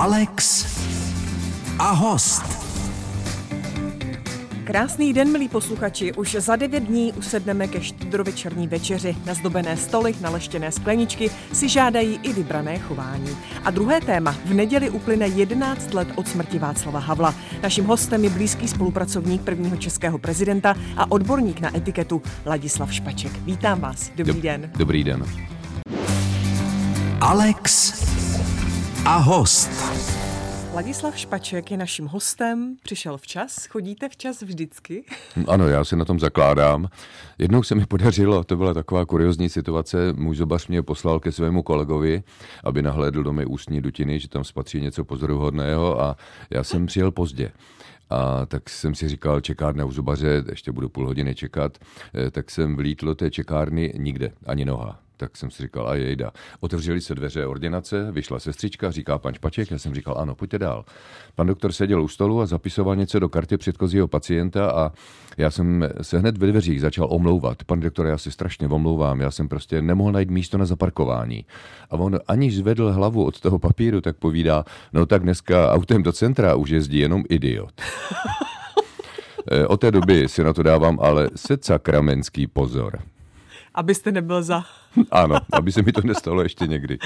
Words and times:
Alex 0.00 0.66
a 1.78 1.90
host. 1.90 2.42
Krásný 4.64 5.12
den, 5.12 5.32
milí 5.32 5.48
posluchači. 5.48 6.12
Už 6.12 6.36
za 6.40 6.56
devět 6.56 6.80
dní 6.80 7.12
usedneme 7.12 7.68
ke 7.68 7.80
štědrovečerní 7.80 8.68
večeři. 8.68 9.16
Na 9.26 9.34
zdobené 9.34 9.76
stoly, 9.76 10.14
naleštěné 10.20 10.72
skleničky 10.72 11.30
si 11.52 11.68
žádají 11.68 12.20
i 12.22 12.32
vybrané 12.32 12.78
chování. 12.78 13.36
A 13.64 13.70
druhé 13.70 14.00
téma. 14.00 14.36
V 14.44 14.54
neděli 14.54 14.90
uplyne 14.90 15.26
11 15.26 15.94
let 15.94 16.08
od 16.14 16.28
smrti 16.28 16.58
Václava 16.58 16.98
Havla. 17.00 17.34
Naším 17.62 17.84
hostem 17.84 18.24
je 18.24 18.30
blízký 18.30 18.68
spolupracovník 18.68 19.42
prvního 19.42 19.76
českého 19.76 20.18
prezidenta 20.18 20.74
a 20.96 21.10
odborník 21.10 21.60
na 21.60 21.76
etiketu 21.76 22.22
Ladislav 22.46 22.94
Špaček. 22.94 23.32
Vítám 23.32 23.80
vás. 23.80 24.10
Dobrý 24.16 24.32
Dob- 24.32 24.42
den. 24.42 24.70
Dobrý 24.76 25.04
den. 25.04 25.24
Alex 27.20 28.19
a 29.06 29.16
host. 29.16 29.70
Ladislav 30.74 31.18
Špaček 31.18 31.70
je 31.70 31.76
naším 31.76 32.06
hostem, 32.06 32.76
přišel 32.82 33.18
včas. 33.18 33.66
Chodíte 33.66 34.08
včas 34.08 34.42
vždycky? 34.42 35.04
Ano, 35.48 35.68
já 35.68 35.84
se 35.84 35.96
na 35.96 36.04
tom 36.04 36.20
zakládám. 36.20 36.88
Jednou 37.38 37.62
se 37.62 37.74
mi 37.74 37.86
podařilo, 37.86 38.44
to 38.44 38.56
byla 38.56 38.74
taková 38.74 39.04
kuriozní 39.04 39.48
situace, 39.48 40.12
můj 40.12 40.36
zobař 40.36 40.66
mě 40.66 40.82
poslal 40.82 41.20
ke 41.20 41.32
svému 41.32 41.62
kolegovi, 41.62 42.22
aby 42.64 42.82
nahlédl 42.82 43.22
do 43.22 43.32
mé 43.32 43.46
ústní 43.46 43.80
dutiny, 43.80 44.20
že 44.20 44.28
tam 44.28 44.44
spatří 44.44 44.80
něco 44.80 45.04
pozoruhodného 45.04 46.00
a 46.00 46.16
já 46.50 46.64
jsem 46.64 46.86
přijel 46.86 47.10
pozdě. 47.10 47.52
A 48.10 48.46
tak 48.46 48.70
jsem 48.70 48.94
si 48.94 49.08
říkal, 49.08 49.40
čekárna 49.40 49.84
u 49.84 49.92
zubaře, 49.92 50.44
ještě 50.50 50.72
budu 50.72 50.88
půl 50.88 51.06
hodiny 51.06 51.34
čekat, 51.34 51.78
eh, 52.14 52.30
tak 52.30 52.50
jsem 52.50 52.76
vlítl 52.76 53.06
do 53.06 53.14
té 53.14 53.30
čekárny 53.30 53.92
nikde, 53.96 54.32
ani 54.46 54.64
noha 54.64 55.00
tak 55.20 55.36
jsem 55.36 55.50
si 55.50 55.62
říkal, 55.62 55.88
a 55.88 55.94
jejda. 55.94 56.30
Otevřeli 56.60 57.00
se 57.00 57.14
dveře 57.14 57.46
ordinace, 57.46 58.12
vyšla 58.12 58.38
sestřička, 58.38 58.90
říká 58.90 59.18
pan 59.18 59.34
Špaček, 59.34 59.70
já 59.70 59.78
jsem 59.78 59.94
říkal, 59.94 60.14
ano, 60.18 60.34
pojďte 60.34 60.58
dál. 60.58 60.84
Pan 61.34 61.46
doktor 61.46 61.72
seděl 61.72 62.02
u 62.02 62.08
stolu 62.08 62.40
a 62.40 62.46
zapisoval 62.46 62.96
něco 62.96 63.18
do 63.18 63.28
karty 63.28 63.56
předchozího 63.56 64.08
pacienta 64.08 64.70
a 64.70 64.92
já 65.38 65.50
jsem 65.50 65.88
se 66.02 66.18
hned 66.18 66.38
ve 66.38 66.46
dveřích 66.46 66.80
začal 66.80 67.06
omlouvat. 67.10 67.64
Pan 67.64 67.80
doktor, 67.80 68.06
já 68.06 68.18
si 68.18 68.30
strašně 68.30 68.68
omlouvám, 68.68 69.20
já 69.20 69.30
jsem 69.30 69.48
prostě 69.48 69.82
nemohl 69.82 70.12
najít 70.12 70.30
místo 70.30 70.58
na 70.58 70.64
zaparkování. 70.64 71.44
A 71.90 71.96
on 71.96 72.18
aniž 72.28 72.56
zvedl 72.56 72.92
hlavu 72.92 73.24
od 73.24 73.40
toho 73.40 73.58
papíru, 73.58 74.00
tak 74.00 74.16
povídá, 74.16 74.64
no 74.92 75.06
tak 75.06 75.22
dneska 75.22 75.72
autem 75.72 76.02
do 76.02 76.12
centra 76.12 76.54
už 76.54 76.70
jezdí 76.70 76.98
jenom 76.98 77.24
idiot. 77.28 77.72
Eh, 79.52 79.66
od 79.66 79.80
té 79.80 79.90
doby 79.90 80.28
si 80.28 80.44
na 80.44 80.52
to 80.52 80.62
dávám 80.62 80.98
ale 81.00 81.30
secakramenský 81.36 82.46
pozor. 82.46 83.09
Abyste 83.80 84.12
nebyl 84.12 84.42
za. 84.42 84.64
ano, 85.10 85.36
aby 85.52 85.72
se 85.72 85.82
mi 85.82 85.92
to 85.92 86.00
nestalo 86.04 86.42
ještě 86.42 86.66
někdy. 86.66 86.98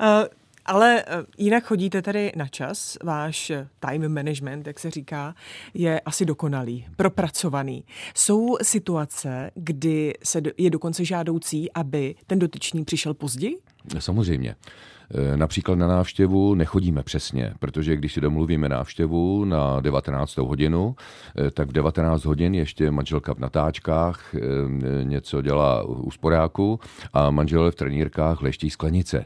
Uh, 0.00 0.06
ale 0.66 1.04
eh, 1.06 1.24
jinak 1.38 1.64
chodíte 1.64 2.02
tady 2.02 2.32
na 2.36 2.48
čas, 2.48 2.98
váš 3.04 3.52
time 3.80 4.08
management, 4.08 4.66
jak 4.66 4.80
se 4.80 4.90
říká, 4.90 5.34
je 5.74 6.00
asi 6.00 6.24
dokonalý, 6.24 6.86
propracovaný. 6.96 7.84
Jsou 8.14 8.56
situace, 8.62 9.50
kdy 9.54 10.14
se 10.24 10.42
je 10.58 10.70
dokonce 10.70 11.04
žádoucí, 11.04 11.72
aby 11.72 12.14
ten 12.26 12.38
dotyčný 12.38 12.84
přišel 12.84 13.14
později? 13.14 13.58
Samozřejmě. 13.98 14.54
Eh, 15.14 15.36
například 15.36 15.74
na 15.78 15.86
návštěvu 15.86 16.54
nechodíme 16.54 17.02
přesně, 17.02 17.54
protože 17.58 17.96
když 17.96 18.12
si 18.12 18.20
domluvíme 18.20 18.68
návštěvu 18.68 19.44
na 19.44 19.80
19. 19.80 20.36
hodinu, 20.36 20.96
eh, 21.38 21.50
tak 21.50 21.68
v 21.68 21.72
19 21.72 22.24
hodin 22.24 22.54
ještě 22.54 22.90
manželka 22.90 23.34
v 23.34 23.38
natáčkách 23.38 24.34
eh, 24.34 24.40
něco 25.04 25.42
dělá 25.42 25.82
u 25.82 26.10
sporáku 26.10 26.80
a 27.12 27.30
manžel 27.30 27.70
v 27.70 27.74
trenírkách 27.74 28.42
leští 28.42 28.70
sklenice. 28.70 29.24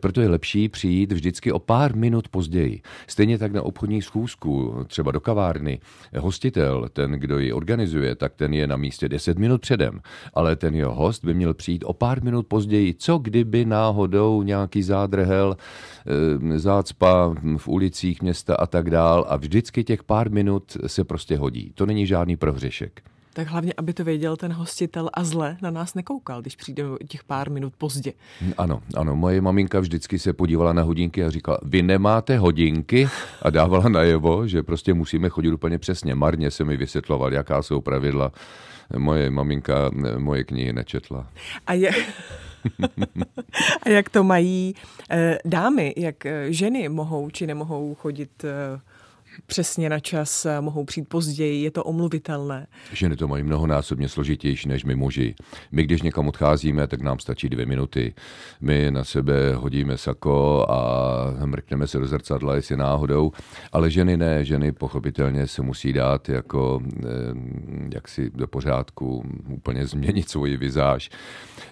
Proto 0.00 0.20
je 0.20 0.28
lepší 0.28 0.68
přijít 0.68 1.12
vždycky 1.12 1.52
o 1.52 1.58
pár 1.58 1.96
minut 1.96 2.28
později. 2.28 2.80
Stejně 3.06 3.38
tak 3.38 3.52
na 3.52 3.62
obchodní 3.62 4.02
schůzku, 4.02 4.84
třeba 4.86 5.12
do 5.12 5.20
kavárny. 5.20 5.78
Hostitel, 6.18 6.88
ten, 6.92 7.12
kdo 7.12 7.38
ji 7.38 7.52
organizuje, 7.52 8.14
tak 8.14 8.34
ten 8.34 8.54
je 8.54 8.66
na 8.66 8.76
místě 8.76 9.08
10 9.08 9.38
minut 9.38 9.60
předem, 9.60 10.00
ale 10.34 10.56
ten 10.56 10.74
jeho 10.74 10.94
host 10.94 11.24
by 11.24 11.34
měl 11.34 11.54
přijít 11.54 11.84
o 11.86 11.92
pár 11.92 12.22
minut 12.22 12.46
později. 12.46 12.94
Co 12.94 13.18
kdyby 13.18 13.64
náhodou 13.64 14.42
nějaký 14.42 14.82
zádr 14.82 15.15
drhel, 15.16 15.56
eh, 15.56 16.58
zácpa 16.58 17.34
v 17.56 17.68
ulicích 17.68 18.22
města 18.22 18.54
a 18.54 18.66
tak 18.66 18.90
dál 18.90 19.24
a 19.28 19.36
vždycky 19.36 19.84
těch 19.84 20.04
pár 20.04 20.30
minut 20.30 20.76
se 20.86 21.04
prostě 21.04 21.36
hodí. 21.36 21.72
To 21.74 21.86
není 21.86 22.06
žádný 22.06 22.36
prohřešek. 22.36 23.02
Tak 23.36 23.48
hlavně, 23.48 23.72
aby 23.76 23.92
to 23.92 24.04
věděl 24.04 24.36
ten 24.36 24.52
hostitel 24.52 25.10
a 25.14 25.24
zle 25.24 25.56
na 25.62 25.70
nás 25.70 25.94
nekoukal, 25.94 26.40
když 26.40 26.56
přijde 26.56 26.84
těch 27.08 27.24
pár 27.24 27.50
minut 27.50 27.72
pozdě. 27.78 28.12
Ano, 28.58 28.80
ano, 28.96 29.16
moje 29.16 29.40
maminka 29.40 29.80
vždycky 29.80 30.18
se 30.18 30.32
podívala 30.32 30.72
na 30.72 30.82
hodinky 30.82 31.24
a 31.24 31.30
říkala, 31.30 31.58
vy 31.62 31.82
nemáte 31.82 32.38
hodinky 32.38 33.08
a 33.42 33.50
dávala 33.50 33.88
najevo, 33.88 34.48
že 34.48 34.62
prostě 34.62 34.94
musíme 34.94 35.28
chodit 35.28 35.52
úplně 35.52 35.78
přesně. 35.78 36.14
Marně 36.14 36.50
se 36.50 36.64
mi 36.64 36.76
vysvětloval, 36.76 37.32
jaká 37.32 37.62
jsou 37.62 37.80
pravidla. 37.80 38.32
Moje 38.98 39.30
maminka 39.30 39.90
moje 40.18 40.44
knihy 40.44 40.72
nečetla. 40.72 41.26
A 41.66 41.72
je... 41.72 41.90
A 43.82 43.88
jak 43.88 44.10
to 44.10 44.24
mají 44.24 44.74
eh, 45.10 45.38
dámy, 45.44 45.94
jak 45.96 46.26
eh, 46.26 46.52
ženy 46.52 46.88
mohou 46.88 47.30
či 47.30 47.46
nemohou 47.46 47.94
chodit 47.94 48.44
eh, 48.44 48.80
přesně 49.46 49.88
na 49.88 50.00
čas, 50.00 50.46
mohou 50.60 50.84
přijít 50.84 51.08
později, 51.08 51.62
je 51.62 51.70
to 51.70 51.84
omluvitelné. 51.84 52.66
Ženy 52.92 53.16
to 53.16 53.28
mají 53.28 53.42
mnohonásobně 53.42 54.08
složitější 54.08 54.68
než 54.68 54.84
my 54.84 54.94
muži. 54.94 55.34
My, 55.72 55.82
když 55.82 56.02
někam 56.02 56.28
odcházíme, 56.28 56.86
tak 56.86 57.00
nám 57.00 57.18
stačí 57.18 57.48
dvě 57.48 57.66
minuty. 57.66 58.14
My 58.60 58.90
na 58.90 59.04
sebe 59.04 59.54
hodíme 59.54 59.98
sako 59.98 60.66
a 60.68 61.46
mrkneme 61.46 61.86
se 61.86 61.98
do 61.98 62.06
zrcadla, 62.06 62.54
jestli 62.54 62.76
náhodou, 62.76 63.32
ale 63.72 63.90
ženy 63.90 64.16
ne, 64.16 64.44
ženy 64.44 64.72
pochopitelně 64.72 65.46
se 65.46 65.62
musí 65.62 65.92
dát 65.92 66.28
jako 66.28 66.82
jaksi 67.94 68.30
do 68.34 68.46
pořádku, 68.46 69.24
úplně 69.48 69.86
změnit 69.86 70.28
svoji 70.28 70.56
vizáž. 70.56 71.10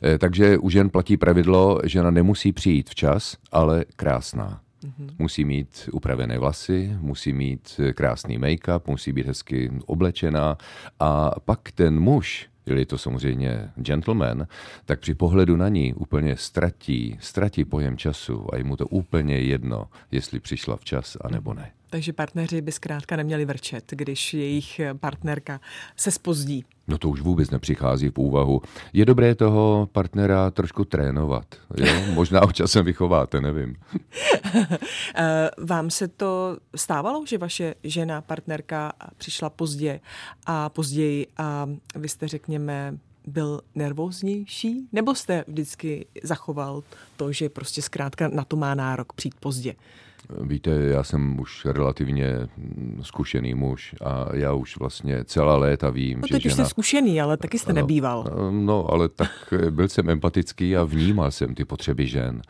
Eh, 0.02 0.18
takže 0.18 0.58
u 0.58 0.70
žen 0.70 0.90
platí 0.90 1.16
pravidlo, 1.16 1.80
žena 1.84 2.10
nemusí 2.10 2.52
přijít 2.52 2.90
včas, 2.90 3.36
ale 3.52 3.84
krásná. 3.96 4.63
Mm-hmm. 4.84 5.14
Musí 5.18 5.44
mít 5.44 5.88
upravené 5.92 6.38
vlasy, 6.38 6.96
musí 7.00 7.32
mít 7.32 7.80
krásný 7.94 8.38
make-up, 8.38 8.80
musí 8.86 9.12
být 9.12 9.26
hezky 9.26 9.70
oblečená 9.86 10.58
a 11.00 11.40
pak 11.40 11.72
ten 11.72 12.00
muž, 12.00 12.48
je 12.66 12.86
to 12.86 12.98
samozřejmě 12.98 13.70
gentleman, 13.76 14.46
tak 14.84 15.00
při 15.00 15.14
pohledu 15.14 15.56
na 15.56 15.68
ní 15.68 15.94
úplně 15.94 16.36
ztratí, 16.36 17.18
ztratí 17.20 17.64
pojem 17.64 17.96
času 17.96 18.54
a 18.54 18.56
je 18.56 18.64
mu 18.64 18.76
to 18.76 18.86
úplně 18.86 19.38
jedno, 19.38 19.88
jestli 20.10 20.40
přišla 20.40 20.76
včas 20.76 21.16
a 21.20 21.28
nebo 21.28 21.54
ne. 21.54 21.70
Takže 21.90 22.12
partneři 22.12 22.60
by 22.60 22.72
zkrátka 22.72 23.16
neměli 23.16 23.44
vrčet, 23.44 23.84
když 23.90 24.34
jejich 24.34 24.80
partnerka 25.00 25.60
se 25.96 26.10
spozdí. 26.10 26.64
No 26.88 26.98
to 26.98 27.08
už 27.08 27.20
vůbec 27.20 27.50
nepřichází 27.50 28.08
v 28.08 28.18
úvahu. 28.18 28.62
Je 28.92 29.04
dobré 29.04 29.34
toho 29.34 29.88
partnera 29.92 30.50
trošku 30.50 30.84
trénovat. 30.84 31.46
Jo? 31.76 31.92
Možná 32.14 32.42
občasem 32.42 32.84
vychováte, 32.84 33.40
nevím. 33.40 33.76
Vám 35.58 35.90
se 35.90 36.08
to 36.08 36.56
stávalo, 36.76 37.26
že 37.26 37.38
vaše 37.38 37.74
žena, 37.84 38.20
partnerka 38.20 38.92
přišla 39.16 39.50
pozdě 39.50 40.00
a 40.46 40.68
později 40.68 41.26
a 41.36 41.68
vy 41.96 42.08
jste, 42.08 42.28
řekněme, 42.28 42.98
byl 43.26 43.60
nervóznější? 43.74 44.88
Nebo 44.92 45.14
jste 45.14 45.44
vždycky 45.48 46.06
zachoval 46.22 46.82
to, 47.16 47.32
že 47.32 47.48
prostě 47.48 47.82
zkrátka 47.82 48.28
na 48.28 48.44
to 48.44 48.56
má 48.56 48.74
nárok 48.74 49.12
přijít 49.12 49.34
pozdě? 49.40 49.74
Víte, 50.40 50.70
já 50.70 51.02
jsem 51.02 51.40
už 51.40 51.64
relativně 51.64 52.48
zkušený 53.02 53.54
muž 53.54 53.94
a 54.04 54.36
já 54.36 54.52
už 54.52 54.76
vlastně 54.76 55.24
celá 55.24 55.56
léta 55.56 55.90
vím, 55.90 56.20
no, 56.20 56.26
že 56.26 56.34
teď 56.34 56.42
žena... 56.42 56.52
už 56.52 56.54
jste 56.54 56.64
zkušený, 56.64 57.20
ale 57.20 57.36
taky 57.36 57.58
jste 57.58 57.72
no, 57.72 57.76
nebýval. 57.76 58.50
No, 58.50 58.90
ale 58.90 59.08
tak 59.08 59.54
byl 59.70 59.88
jsem 59.88 60.10
empatický 60.10 60.76
a 60.76 60.84
vnímal 60.84 61.30
jsem 61.30 61.54
ty 61.54 61.64
potřeby 61.64 62.06
žen 62.06 62.42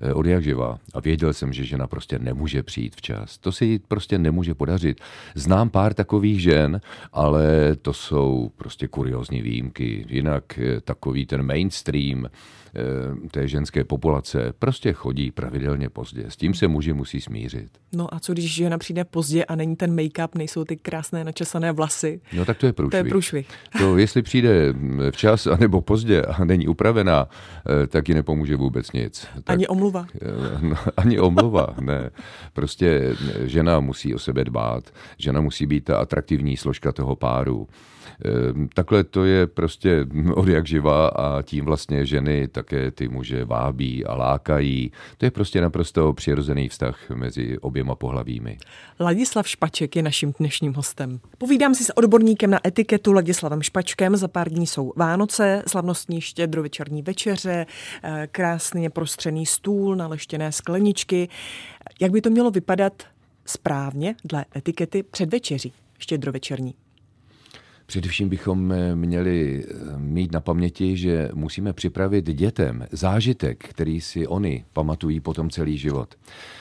eh, 0.00 0.14
od 0.14 0.26
jak 0.26 0.42
živa. 0.42 0.78
A 0.94 1.00
věděl 1.00 1.32
jsem, 1.32 1.52
že 1.52 1.64
žena 1.64 1.86
prostě 1.86 2.18
nemůže 2.18 2.62
přijít 2.62 2.96
včas. 2.96 3.38
To 3.38 3.52
se 3.52 3.64
jí 3.64 3.78
prostě 3.78 4.18
nemůže 4.18 4.54
podařit. 4.54 5.00
Znám 5.34 5.70
pár 5.70 5.94
takových 5.94 6.42
žen, 6.42 6.80
ale 7.12 7.76
to 7.82 7.92
jsou 7.92 8.50
prostě 8.56 8.88
kuriozní 8.88 9.42
výjimky. 9.42 10.06
Jinak 10.08 10.58
eh, 10.58 10.80
takový 10.80 11.26
ten 11.26 11.42
mainstream 11.42 12.26
Eh, 12.74 13.28
té 13.28 13.48
ženské 13.48 13.84
populace 13.84 14.09
prostě 14.58 14.92
chodí 14.92 15.30
pravidelně 15.30 15.88
pozdě. 15.88 16.24
S 16.28 16.36
tím 16.36 16.54
se 16.54 16.68
muži 16.68 16.92
musí 16.92 17.20
smířit. 17.20 17.70
No 17.92 18.14
a 18.14 18.20
co 18.20 18.32
když 18.32 18.54
žena 18.54 18.78
přijde 18.78 19.04
pozdě 19.04 19.44
a 19.44 19.56
není 19.56 19.76
ten 19.76 19.96
make-up, 19.96 20.28
nejsou 20.34 20.64
ty 20.64 20.76
krásné 20.76 21.24
načasané 21.24 21.72
vlasy? 21.72 22.20
No 22.32 22.44
tak 22.44 22.58
to 22.58 22.66
je 22.66 22.72
průšvih. 22.72 22.90
To 22.90 22.96
je 22.96 23.10
průšvih. 23.10 23.48
To 23.78 23.98
jestli 23.98 24.22
přijde 24.22 24.74
včas 25.10 25.46
anebo 25.46 25.80
pozdě 25.80 26.22
a 26.22 26.44
není 26.44 26.68
upravená, 26.68 27.28
eh, 27.28 27.86
tak 27.86 28.08
ji 28.08 28.14
nepomůže 28.14 28.56
vůbec 28.56 28.92
nic. 28.92 29.26
Tak, 29.34 29.50
ani 29.50 29.66
omluva. 29.66 30.06
Eh, 30.22 30.58
no, 30.60 30.76
ani 30.96 31.20
omluva, 31.20 31.66
ne. 31.80 32.10
Prostě 32.52 33.16
žena 33.44 33.80
musí 33.80 34.14
o 34.14 34.18
sebe 34.18 34.44
dbát. 34.44 34.84
Žena 35.18 35.40
musí 35.40 35.66
být 35.66 35.84
ta 35.84 35.96
atraktivní 35.96 36.56
složka 36.56 36.92
toho 36.92 37.16
páru. 37.16 37.68
Ehm, 38.24 38.68
takhle 38.74 39.04
to 39.04 39.24
je 39.24 39.46
prostě 39.46 40.06
od 40.34 40.48
jak 40.48 40.66
živa 40.66 41.08
a 41.08 41.42
tím 41.42 41.64
vlastně 41.64 42.06
ženy 42.06 42.48
také 42.48 42.90
ty 42.90 43.08
muže 43.08 43.44
vábí 43.44 43.99
a 44.04 44.14
lákají. 44.14 44.92
To 45.18 45.24
je 45.24 45.30
prostě 45.30 45.60
naprosto 45.60 46.12
přirozený 46.12 46.68
vztah 46.68 47.10
mezi 47.10 47.58
oběma 47.58 47.94
pohlavími. 47.94 48.58
Ladislav 49.00 49.48
Špaček 49.48 49.96
je 49.96 50.02
naším 50.02 50.32
dnešním 50.38 50.74
hostem. 50.74 51.20
Povídám 51.38 51.74
si 51.74 51.84
s 51.84 51.98
odborníkem 51.98 52.50
na 52.50 52.66
etiketu 52.66 53.12
Ladislavem 53.12 53.62
Špačkem. 53.62 54.16
Za 54.16 54.28
pár 54.28 54.48
dní 54.48 54.66
jsou 54.66 54.92
Vánoce, 54.96 55.62
slavnostní 55.66 56.20
štědrovečerní 56.20 57.02
večeře, 57.02 57.66
eh, 58.02 58.28
krásně 58.32 58.90
prostřený 58.90 59.46
stůl, 59.46 59.96
naleštěné 59.96 60.52
skleničky. 60.52 61.28
Jak 62.00 62.12
by 62.12 62.20
to 62.20 62.30
mělo 62.30 62.50
vypadat 62.50 63.02
správně 63.46 64.14
dle 64.24 64.44
etikety 64.56 65.02
před 65.02 65.32
večeří 65.32 65.72
štědrovečerní? 65.98 66.74
Především 67.90 68.28
bychom 68.28 68.72
eh, 68.72 68.96
měli 68.96 69.64
eh, 69.64 69.98
mít 69.98 70.32
na 70.32 70.40
paměti, 70.40 70.96
že 70.96 71.28
musíme 71.34 71.72
připravit 71.72 72.24
dětem 72.24 72.86
zážitek, 72.92 73.64
který 73.68 74.00
si 74.00 74.26
oni 74.26 74.64
pamatují 74.72 75.20
potom 75.20 75.50
celý 75.50 75.78
život. 75.78 76.14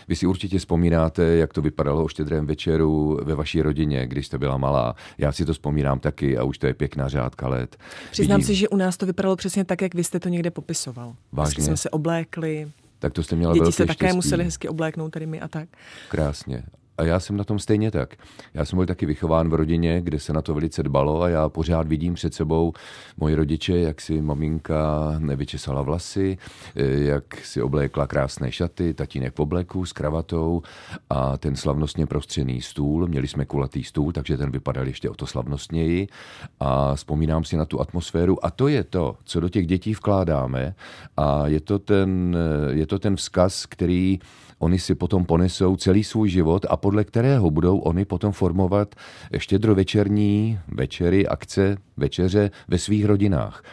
Vy 0.08 0.16
si 0.16 0.28
určitě 0.28 0.60
vzpomínáte, 0.60 1.24
jak 1.24 1.54
to 1.54 1.62
vypadalo 1.62 2.04
o 2.04 2.08
štědrém 2.08 2.46
večeru 2.46 3.20
ve 3.24 3.36
vaší 3.36 3.62
rodině, 3.62 4.08
když 4.08 4.28
jste 4.28 4.38
byla 4.38 4.58
malá. 4.58 4.96
Já 5.18 5.32
si 5.32 5.46
to 5.46 5.54
vzpomínám 5.54 6.00
taky 6.00 6.38
a 6.38 6.44
už 6.44 6.58
to 6.58 6.68
je 6.68 6.74
pěkná 6.74 7.10
řádka 7.10 7.48
let. 7.48 7.78
Přiznám 8.12 8.40
Vidím... 8.40 8.48
si, 8.48 8.56
že 8.56 8.70
u 8.70 8.76
nás 8.76 8.98
to 8.98 9.06
vypadalo 9.06 9.36
přesně 9.36 9.66
tak, 9.66 9.82
jak 9.82 9.96
vy 9.96 10.04
jste 10.04 10.20
to 10.20 10.30
někde 10.30 10.52
popisoval. 10.52 11.16
Vážně? 11.32 11.50
Vždycky 11.50 11.62
jsme 11.62 11.78
se 11.78 11.90
oblékli, 11.90 12.72
tak 13.00 13.14
to 13.14 13.24
jste 13.24 13.36
měla 13.36 13.54
Děti 13.54 13.72
se 13.72 13.86
také 13.86 13.94
štěstí. 13.94 14.16
museli 14.16 14.44
hezky 14.44 14.70
obléknout 14.70 15.14
tady 15.14 15.26
my 15.26 15.40
a 15.42 15.48
tak. 15.48 15.70
Krásně. 16.10 16.64
A 17.00 17.04
já 17.04 17.20
jsem 17.20 17.38
na 17.38 17.44
tom 17.44 17.60
stejně 17.60 17.92
tak. 17.92 18.16
Já 18.54 18.66
jsem 18.66 18.78
byl 18.78 18.86
taky 18.86 19.06
vychován 19.06 19.50
v 19.50 19.54
rodině, 19.54 20.02
kde 20.02 20.20
se 20.20 20.34
na 20.34 20.42
to 20.42 20.54
velice 20.54 20.84
dbalo 20.84 21.22
a 21.22 21.30
já 21.30 21.50
pořád 21.50 21.88
vidím 21.88 22.14
před 22.14 22.34
sebou 22.34 22.74
moji 23.18 23.36
rodiče, 23.36 23.78
jak 23.78 24.02
si 24.02 24.22
maminka 24.22 25.16
nevyčesala 25.20 25.82
vlasy, 25.82 26.38
eh, 26.76 26.84
jak 26.86 27.36
si 27.36 27.62
oblékla 27.62 28.08
krásné 28.08 28.52
šaty, 28.52 28.94
tatínek 28.94 29.36
v 29.36 29.40
obleku 29.40 29.86
s 29.86 29.94
kravatou 29.94 30.62
a 31.10 31.38
ten 31.38 31.56
slavnostně 31.56 32.06
prostřený 32.06 32.62
stůl. 32.62 33.08
Měli 33.08 33.28
jsme 33.28 33.46
kulatý 33.46 33.84
stůl, 33.84 34.12
takže 34.12 34.38
ten 34.38 34.52
vypadal 34.52 34.88
ještě 34.88 35.10
o 35.10 35.16
to 35.16 35.28
slavnostněji 35.28 36.08
a 36.60 36.96
vzpomínám 36.96 37.44
si 37.44 37.58
na 37.58 37.66
tu 37.66 37.82
atmosféru 37.82 38.46
a 38.46 38.52
to 38.52 38.68
je 38.68 38.84
to, 38.84 39.16
co 39.24 39.40
do 39.40 39.50
těch 39.50 39.68
dětí 39.68 39.94
vkládáme 39.94 40.76
a 41.18 41.48
je 41.48 41.60
to 41.60 41.80
ten, 41.80 42.38
je 42.70 42.86
to 42.86 43.00
ten 43.00 43.16
vzkaz, 43.16 43.66
který 43.66 44.20
oni 44.60 44.80
si 44.80 44.96
potom 44.96 45.26
ponesou 45.26 45.76
celý 45.76 46.04
svůj 46.04 46.30
život 46.30 46.66
a 46.70 46.78
podle 46.90 47.04
kterého 47.04 47.52
budou 47.52 47.78
oni 47.78 48.06
potom 48.06 48.32
formovat 48.32 48.96
štědrovečerní 49.38 50.60
večery, 50.68 51.28
akce, 51.28 51.78
večeře 52.00 52.52
ve 52.68 52.78
svých 52.78 53.06
rodinách. 53.06 53.64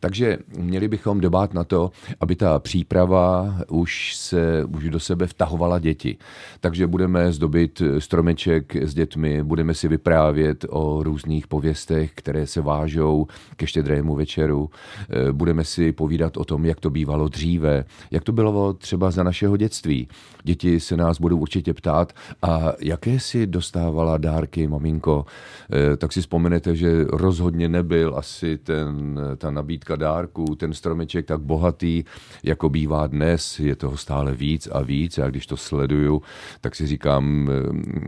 Takže 0.00 0.38
měli 0.56 0.88
bychom 0.88 1.20
dbát 1.20 1.54
na 1.54 1.64
to, 1.64 1.90
aby 2.20 2.36
ta 2.36 2.58
příprava 2.58 3.54
už 3.68 4.16
se 4.16 4.64
už 4.64 4.90
do 4.90 5.00
sebe 5.00 5.26
vtahovala 5.26 5.78
děti. 5.78 6.16
Takže 6.60 6.86
budeme 6.86 7.32
zdobit 7.32 7.82
stromeček 7.98 8.76
s 8.76 8.94
dětmi, 8.94 9.42
budeme 9.42 9.74
si 9.74 9.88
vyprávět 9.88 10.64
o 10.68 11.02
různých 11.02 11.46
pověstech, 11.46 12.12
které 12.14 12.46
se 12.46 12.60
vážou 12.60 13.26
ke 13.56 13.66
štědrému 13.66 14.14
večeru. 14.14 14.70
Eh, 15.10 15.32
budeme 15.32 15.64
si 15.64 15.92
povídat 15.92 16.36
o 16.36 16.44
tom, 16.44 16.64
jak 16.64 16.80
to 16.80 16.90
bývalo 16.90 17.28
dříve, 17.28 17.84
jak 18.10 18.24
to 18.24 18.32
bylo 18.32 18.72
třeba 18.72 19.10
za 19.10 19.22
našeho 19.22 19.56
dětství. 19.56 20.08
Děti 20.42 20.80
se 20.80 20.96
nás 20.96 21.20
budou 21.20 21.38
určitě 21.38 21.74
ptát, 21.74 22.12
a 22.42 22.72
jaké 22.80 23.20
si 23.20 23.46
dostávala 23.46 24.18
dárky, 24.18 24.66
maminko? 24.66 25.26
Eh, 25.72 25.96
tak 25.96 26.12
si 26.12 26.20
vzpomenete, 26.20 26.76
že 26.76 27.04
rozhodně 27.08 27.68
nebyl 27.74 28.14
asi 28.16 28.58
ten, 28.58 29.20
ta 29.36 29.50
nabídka 29.50 29.96
dárků, 29.96 30.44
ten 30.54 30.72
stromeček 30.72 31.26
tak 31.26 31.40
bohatý, 31.40 32.04
jako 32.42 32.68
bývá 32.68 33.06
dnes. 33.06 33.60
Je 33.60 33.76
toho 33.76 33.96
stále 33.96 34.34
víc 34.34 34.68
a 34.72 34.82
víc. 34.82 35.18
A 35.18 35.26
když 35.26 35.46
to 35.46 35.56
sleduju, 35.56 36.22
tak 36.60 36.74
si 36.74 36.86
říkám, 36.86 37.50
eh, 37.50 37.52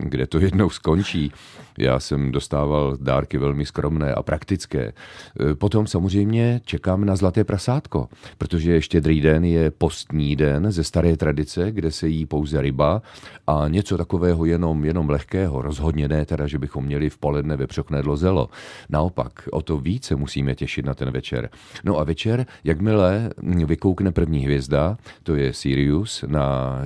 kde 0.08 0.26
to 0.26 0.38
jednou 0.38 0.70
skončí. 0.70 1.32
Já 1.78 2.00
jsem 2.00 2.32
dostával 2.32 2.96
dárky 3.00 3.38
velmi 3.38 3.67
skromné 3.67 4.14
a 4.14 4.23
praktické. 4.23 4.93
Eh, 5.40 5.55
potom 5.55 5.87
samozřejmě 5.87 6.61
čekám 6.64 7.05
na 7.05 7.17
zlaté 7.17 7.44
prasátko, 7.44 8.08
protože 8.38 8.82
štědrý 8.82 9.20
den 9.20 9.44
je 9.44 9.70
postní 9.70 10.37
den 10.37 10.73
ze 10.73 10.84
staré 10.84 11.17
tradice, 11.17 11.73
kde 11.73 11.90
se 11.90 12.08
jí 12.08 12.26
pouze 12.26 12.61
ryba 12.61 13.02
a 13.46 13.69
něco 13.69 13.96
takového 13.96 14.44
jenom, 14.44 14.84
jenom 14.84 15.11
lehkého, 15.11 15.62
rozhodně 15.62 16.08
ne 16.08 16.26
teda, 16.26 16.46
že 16.46 16.58
bychom 16.58 16.84
měli 16.84 17.11
v 17.11 17.19
poledne 17.19 17.56
vepřoknedlo 17.56 18.17
zelo. 18.17 18.49
Naopak, 18.88 19.49
o 19.52 19.62
to 19.62 19.78
více 19.78 20.17
musíme 20.17 20.55
těšit 20.55 20.87
na 20.87 20.94
ten 20.94 21.11
večer. 21.11 21.50
No 21.84 21.99
a 21.99 22.05
večer, 22.05 22.46
jakmile 22.64 23.31
vykoukne 23.67 24.12
první 24.12 24.44
hvězda, 24.44 24.96
to 25.23 25.34
je 25.34 25.52
Sirius 25.52 26.25
na 26.26 26.78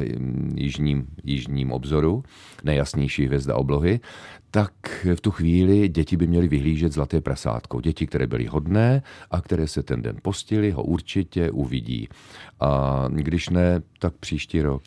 jižním, 0.55 1.07
jižním 1.25 1.73
obzoru, 1.73 2.25
nejjasnější 2.65 3.27
hvězda 3.27 3.57
oblohy, 3.57 4.01
tak 4.51 4.73
v 5.15 5.21
tu 5.21 5.31
chvíli 5.31 5.89
děti 5.89 6.17
by 6.17 6.27
měly 6.27 6.49
vyhlížet 6.49 6.93
zlaté 6.93 7.21
prasátko. 7.21 7.81
Děti, 7.81 8.07
které 8.07 8.27
byly 8.27 8.47
hodné 8.47 9.03
a 9.31 9.41
které 9.41 9.69
se 9.69 9.83
ten 9.83 10.03
den 10.03 10.17
postili, 10.23 10.71
ho 10.71 10.83
určitě 10.83 11.51
uvidí. 11.51 12.09
A 12.61 13.05
když 13.09 13.49
ne, 13.49 13.83
tak 13.99 14.15
příští 14.21 14.63
rok. 14.63 14.83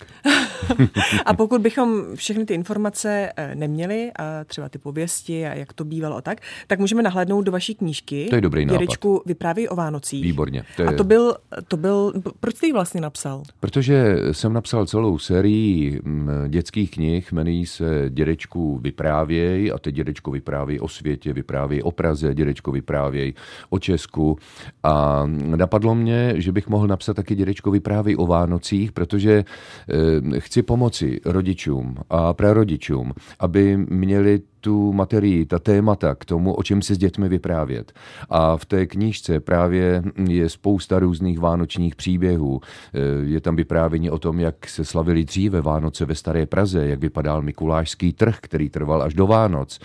a 1.25 1.33
pokud 1.33 1.61
bychom 1.61 2.15
všechny 2.15 2.45
ty 2.45 2.53
informace 2.53 3.31
eh, 3.37 3.55
neměli, 3.55 4.11
a 4.19 4.43
třeba 4.43 4.69
ty 4.69 4.77
pověsti 4.77 5.45
a 5.45 5.53
jak 5.53 5.73
to 5.73 5.85
bývalo 5.85 6.15
a 6.15 6.21
tak, 6.21 6.41
tak 6.67 6.79
můžeme 6.79 7.03
nahlédnout 7.03 7.45
do 7.45 7.51
vaší 7.51 7.75
knížky. 7.75 8.27
To 8.29 8.35
je 8.35 8.41
dobrý 8.41 8.65
nápad. 8.65 8.79
Dědečku 8.79 9.23
vypráví 9.25 9.69
o 9.69 9.75
Vánocích. 9.75 10.23
Výborně. 10.23 10.63
To 10.75 10.81
je... 10.81 10.87
A 10.87 10.91
to 10.91 11.03
byl, 11.03 11.35
to 11.67 11.77
byl, 11.77 12.13
proč 12.39 12.55
jsi 12.55 12.65
ji 12.65 12.73
vlastně 12.73 13.01
napsal? 13.01 13.43
Protože 13.59 14.17
jsem 14.31 14.53
napsal 14.53 14.85
celou 14.85 15.17
sérii 15.17 16.01
mm, 16.03 16.29
dětských 16.47 16.91
knih, 16.91 17.31
jmenují 17.31 17.65
se 17.65 18.05
Dědečku 18.09 18.77
vyprávěj 18.77 19.71
a 19.75 19.79
teď 19.79 19.95
Dědečko 19.95 20.31
vyprávěj 20.31 20.79
o 20.81 20.87
světě, 20.87 21.33
vyprávěj 21.33 21.81
o 21.83 21.91
Praze, 21.91 22.33
Dědečko 22.33 22.71
vyprávěj 22.71 23.33
o 23.69 23.79
Česku 23.79 24.37
a 24.83 25.23
napadlo 25.55 25.95
mě, 25.95 26.33
že 26.35 26.51
bych 26.51 26.67
mohl 26.67 26.87
napsat 26.87 27.13
taky 27.13 27.35
Dědečko 27.63 27.71
vyprávěj 27.71 28.15
o 28.19 28.27
Vánocích, 28.27 28.91
protože 28.91 29.43
eh, 29.43 30.39
chci 30.39 30.63
pomoci 30.63 31.19
rodičům 31.25 31.95
a 32.09 32.33
prarodičům, 32.33 33.13
aby 33.39 33.77
měli 33.77 34.41
tu 34.61 34.93
materii, 34.93 35.45
ta 35.45 35.59
témata 35.59 36.15
k 36.15 36.25
tomu, 36.25 36.53
o 36.53 36.63
čem 36.63 36.81
si 36.81 36.95
s 36.95 36.97
dětmi 36.97 37.29
vyprávět. 37.29 37.91
A 38.29 38.57
v 38.57 38.65
té 38.65 38.85
knížce 38.85 39.39
právě 39.39 40.03
je 40.27 40.49
spousta 40.49 40.99
různých 40.99 41.39
vánočních 41.39 41.95
příběhů. 41.95 42.61
Je 43.23 43.41
tam 43.41 43.55
vyprávění 43.55 44.09
o 44.09 44.19
tom, 44.19 44.39
jak 44.39 44.67
se 44.67 44.85
slavili 44.85 45.23
dříve 45.23 45.61
Vánoce 45.61 46.05
ve 46.05 46.15
Staré 46.15 46.45
Praze, 46.45 46.87
jak 46.87 46.99
vypadal 46.99 47.41
Mikulášský 47.41 48.13
trh, 48.13 48.37
který 48.41 48.69
trval 48.69 49.03
až 49.03 49.13
do 49.13 49.27
Vánoc, 49.27 49.79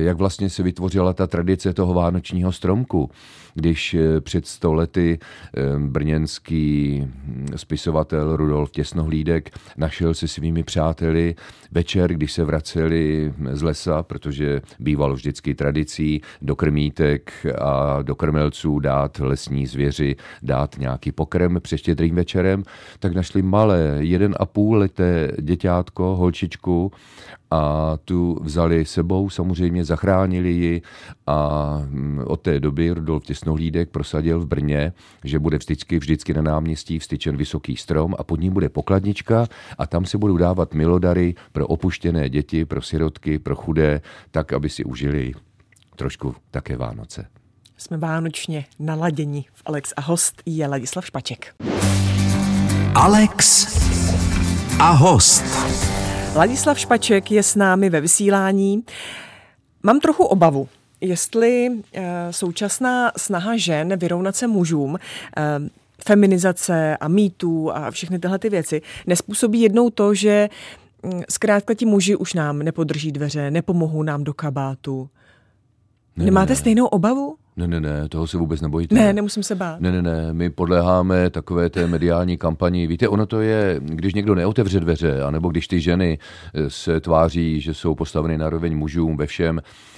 jak 0.00 0.16
vlastně 0.16 0.50
se 0.50 0.62
vytvořila 0.62 1.12
ta 1.12 1.26
tradice 1.26 1.72
toho 1.72 1.94
vánočního 1.94 2.52
stromku 2.52 3.10
když 3.54 3.94
eh, 3.94 4.20
před 4.20 4.46
sto 4.46 4.72
lety 4.72 5.18
eh, 5.18 5.78
brněnský 5.78 7.00
hm, 7.04 7.46
spisovatel 7.56 8.36
Rudolf 8.36 8.70
Těsnohlídek 8.70 9.50
našel 9.76 10.14
se 10.14 10.28
svými 10.28 10.62
přáteli 10.62 11.34
večer, 11.72 12.14
když 12.14 12.32
se 12.32 12.44
vraceli 12.44 13.32
z 13.52 13.62
lesa, 13.62 14.02
protože 14.02 14.62
bývalo 14.78 15.14
vždycky 15.14 15.54
tradicí 15.54 16.20
do 16.42 16.56
krmítek 16.56 17.46
a 17.60 18.02
do 18.02 18.14
krmelců 18.14 18.78
dát 18.78 19.18
lesní 19.18 19.66
zvěři, 19.66 20.16
dát 20.42 20.78
nějaký 20.78 21.12
pokrm 21.12 21.60
před 21.60 21.78
štědrým 21.78 22.14
večerem, 22.14 22.62
tak 22.98 23.14
našli 23.14 23.42
malé, 23.42 23.96
jeden 23.98 24.34
a 24.40 24.46
půl 24.46 24.76
leté 24.76 25.32
děťátko, 25.40 26.16
holčičku 26.16 26.92
a 27.50 27.96
tu 28.04 28.38
vzali 28.42 28.84
sebou, 28.84 29.30
samozřejmě 29.30 29.84
zachránili 29.84 30.50
ji 30.50 30.82
a 31.26 31.76
hm, 31.84 32.20
od 32.26 32.40
té 32.40 32.60
doby 32.60 32.90
Rudolf 32.90 33.24
Těsnohlídek 33.24 33.90
prosadil 33.90 34.40
v 34.40 34.46
Brně, 34.46 34.92
že 35.24 35.38
bude 35.38 35.58
vždycky, 35.58 35.98
vždycky 35.98 36.34
na 36.34 36.42
náměstí 36.42 36.98
vstyčen 36.98 37.36
vysoký 37.36 37.76
strom 37.76 38.14
a 38.18 38.24
pod 38.24 38.40
ním 38.40 38.52
bude 38.52 38.68
pokladnička 38.68 39.46
a 39.78 39.86
tam 39.86 40.04
se 40.04 40.18
budou 40.18 40.36
dávat 40.36 40.74
milodary 40.74 41.34
pro 41.52 41.66
opuštěné 41.66 42.28
děti, 42.28 42.64
pro 42.64 42.82
sirotky, 42.82 43.38
pro 43.38 43.56
chudé, 43.56 44.00
tak, 44.30 44.52
aby 44.52 44.68
si 44.68 44.84
užili 44.84 45.32
trošku 45.96 46.34
také 46.50 46.76
Vánoce. 46.76 47.26
Jsme 47.76 47.96
vánočně 47.96 48.64
naladěni. 48.78 49.44
V 49.54 49.62
Alex 49.66 49.92
a 49.96 50.00
host 50.00 50.42
je 50.46 50.66
Ladislav 50.66 51.06
Špaček. 51.06 51.54
Alex 52.94 53.66
a 54.80 54.90
host. 54.90 55.44
Ladislav 56.36 56.78
Špaček 56.78 57.30
je 57.30 57.42
s 57.42 57.56
námi 57.56 57.90
ve 57.90 58.00
vysílání. 58.00 58.84
Mám 59.82 60.00
trochu 60.00 60.24
obavu, 60.24 60.68
jestli 61.00 61.68
uh, 61.70 62.02
současná 62.30 63.12
snaha 63.16 63.56
žen 63.56 63.98
vyrovnat 63.98 64.36
se 64.36 64.46
mužům, 64.46 64.90
uh, 64.90 64.98
feminizace 66.04 66.96
a 66.96 67.08
mýtů 67.08 67.70
a 67.72 67.90
všechny 67.90 68.18
tyhle 68.18 68.38
ty 68.38 68.48
věci 68.48 68.82
nespůsobí 69.06 69.60
jednou 69.60 69.90
to, 69.90 70.14
že 70.14 70.48
mm, 71.02 71.22
zkrátka 71.30 71.74
ti 71.74 71.86
muži 71.86 72.16
už 72.16 72.34
nám 72.34 72.58
nepodrží 72.58 73.12
dveře, 73.12 73.50
nepomohou 73.50 74.02
nám 74.02 74.24
do 74.24 74.34
kabátu. 74.34 75.08
Ne, 76.16 76.24
Nemáte 76.24 76.50
ne, 76.50 76.54
ne. 76.54 76.56
stejnou 76.56 76.86
obavu? 76.86 77.36
Ne, 77.60 77.66
ne, 77.66 77.80
ne, 77.80 78.08
toho 78.08 78.26
se 78.26 78.38
vůbec 78.38 78.60
nebojte. 78.60 78.94
Ne, 78.94 79.12
nemusím 79.12 79.42
se 79.42 79.54
bát. 79.54 79.80
Ne, 79.80 79.92
ne, 79.92 80.02
ne, 80.02 80.32
my 80.32 80.50
podléháme 80.50 81.30
takové 81.30 81.70
té 81.70 81.86
mediální 81.86 82.36
kampani. 82.36 82.86
Víte, 82.86 83.08
ono 83.08 83.26
to 83.26 83.40
je, 83.40 83.80
když 83.84 84.14
někdo 84.14 84.34
neotevře 84.34 84.80
dveře, 84.80 85.22
anebo 85.22 85.48
když 85.48 85.68
ty 85.68 85.80
ženy 85.80 86.18
se 86.68 87.00
tváří, 87.00 87.60
že 87.60 87.74
jsou 87.74 87.94
postaveny 87.94 88.38
na 88.38 88.50
roveň 88.50 88.76
mužům 88.76 89.16
ve 89.16 89.26
všem, 89.26 89.60
Eh, 89.60 89.89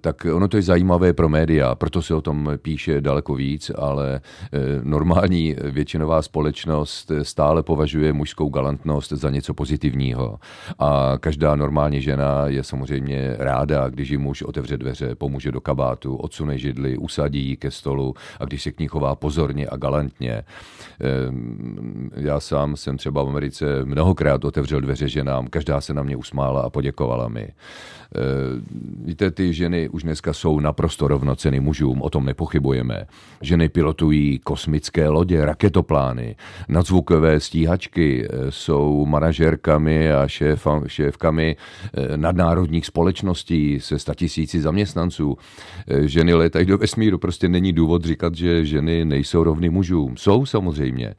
tak 0.00 0.26
ono 0.34 0.48
to 0.48 0.56
je 0.56 0.62
zajímavé 0.62 1.12
pro 1.12 1.28
média, 1.28 1.74
proto 1.74 2.02
se 2.02 2.14
o 2.14 2.20
tom 2.20 2.50
píše 2.62 3.00
daleko 3.00 3.34
víc, 3.34 3.70
ale 3.78 4.20
eh, 4.52 4.58
normální 4.82 5.56
většinová 5.64 6.22
společnost 6.22 7.12
stále 7.22 7.62
považuje 7.62 8.12
mužskou 8.12 8.48
galantnost 8.48 9.12
za 9.12 9.30
něco 9.30 9.54
pozitivního. 9.54 10.38
A 10.78 11.12
každá 11.20 11.56
normální 11.56 12.02
žena 12.02 12.46
je 12.46 12.64
samozřejmě 12.64 13.36
ráda, 13.38 13.88
když 13.88 14.10
ji 14.10 14.18
muž 14.18 14.42
otevře 14.42 14.76
dveře, 14.76 15.14
pomůže 15.14 15.52
do 15.52 15.60
kabátu, 15.60 16.16
odsune 16.16 16.58
židli, 16.58 16.98
usadí 16.98 17.48
ji 17.48 17.56
ke 17.56 17.70
stolu 17.70 18.14
a 18.40 18.44
když 18.44 18.62
se 18.62 18.72
k 18.72 18.80
ní 18.80 18.88
chová 18.88 19.14
pozorně 19.14 19.66
a 19.66 19.76
galantně. 19.76 20.32
Eh, 20.32 20.44
já 22.16 22.40
sám 22.40 22.76
jsem 22.76 22.96
třeba 22.96 23.22
v 23.22 23.28
Americe 23.28 23.84
mnohokrát 23.84 24.44
otevřel 24.44 24.80
dveře 24.80 25.08
ženám, 25.08 25.46
každá 25.46 25.80
se 25.80 25.94
na 25.94 26.02
mě 26.02 26.16
usmála 26.16 26.60
a 26.60 26.70
poděkovala 26.70 27.28
mi. 27.28 27.48
Víte, 29.04 29.27
ty 29.30 29.52
ženy 29.52 29.88
už 29.88 30.02
dneska 30.02 30.32
jsou 30.32 30.60
naprosto 30.60 31.08
rovnoceny 31.08 31.60
mužům, 31.60 32.02
o 32.02 32.10
tom 32.10 32.24
nepochybujeme. 32.24 33.06
Ženy 33.40 33.68
pilotují 33.68 34.38
kosmické 34.38 35.08
lodě, 35.08 35.44
raketoplány, 35.44 36.36
nadzvukové 36.68 37.40
stíhačky, 37.40 38.28
eh, 38.30 38.50
jsou 38.50 39.06
manažerkami 39.06 40.12
a 40.12 40.28
šéfa, 40.28 40.82
šéfkami 40.86 41.56
eh, 41.56 42.16
nadnárodních 42.16 42.86
společností 42.86 43.80
se 43.80 43.98
statisíci 43.98 44.60
zaměstnanců. 44.60 45.36
Eh, 45.88 46.08
ženy 46.08 46.34
letají 46.34 46.66
do 46.66 46.78
vesmíru, 46.78 47.18
prostě 47.18 47.48
není 47.48 47.72
důvod 47.72 48.04
říkat, 48.04 48.34
že 48.34 48.64
ženy 48.64 49.04
nejsou 49.04 49.44
rovny 49.44 49.70
mužům. 49.70 50.16
Jsou 50.16 50.46
samozřejmě, 50.46 51.14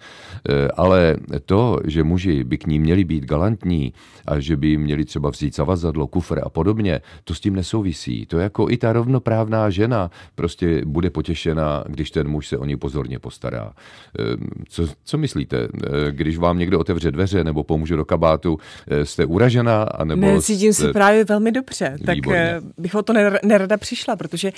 ale 0.78 1.16
to, 1.46 1.80
že 1.86 2.04
muži 2.04 2.44
by 2.44 2.58
k 2.58 2.68
ní 2.68 2.80
měli 2.80 3.04
být 3.04 3.26
galantní 3.26 3.94
a 4.26 4.40
že 4.40 4.58
by 4.58 4.78
měli 4.78 5.06
třeba 5.06 5.30
vzít 5.30 5.56
zavazadlo, 5.56 6.08
kufr 6.08 6.40
a 6.44 6.50
podobně, 6.50 7.02
to 7.24 7.36
s 7.36 7.40
tím 7.40 7.56
nesouvisí 7.56 7.99
věcí. 8.00 8.26
To 8.26 8.40
jako 8.40 8.70
i 8.70 8.78
ta 8.78 8.94
rovnoprávná 8.94 9.70
žena 9.70 10.12
prostě 10.36 10.82
bude 10.86 11.10
potěšena, 11.10 11.84
když 11.88 12.12
ten 12.12 12.28
muž 12.28 12.48
se 12.48 12.58
o 12.58 12.66
ní 12.66 12.78
pozorně 12.78 13.20
postará. 13.20 13.74
Ehm, 14.20 14.48
co, 14.70 14.88
co 15.04 15.18
myslíte, 15.18 15.58
ehm, 15.58 15.70
když 16.12 16.38
vám 16.38 16.60
někdo 16.60 16.80
otevře 16.80 17.12
dveře 17.12 17.44
nebo 17.44 17.64
pomůže 17.64 17.96
do 17.96 18.06
kabátu, 18.06 18.58
ehm, 18.88 19.06
jste 19.06 19.26
uražená? 19.26 19.84
Anebo 19.84 20.22
ne, 20.22 20.42
cítím 20.42 20.74
jste... 20.74 20.86
se 20.86 20.94
právě 20.94 21.26
velmi 21.26 21.52
dobře. 21.52 21.98
Výborně. 22.14 22.62
Tak 22.62 22.64
bych 22.78 22.96
o 22.96 23.04
to 23.04 23.14
nerada 23.44 23.78
přišla, 23.78 24.16
protože 24.16 24.52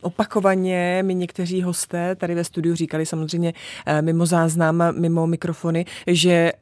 opakovaně 0.00 1.02
mi 1.02 1.14
někteří 1.14 1.62
hosté 1.62 2.14
tady 2.14 2.34
ve 2.34 2.44
studiu 2.44 2.74
říkali 2.74 3.06
samozřejmě 3.06 3.52
mimo 4.00 4.26
záznam, 4.26 4.82
mimo 5.00 5.26
mikrofony, 5.26 5.84
že 6.06 6.52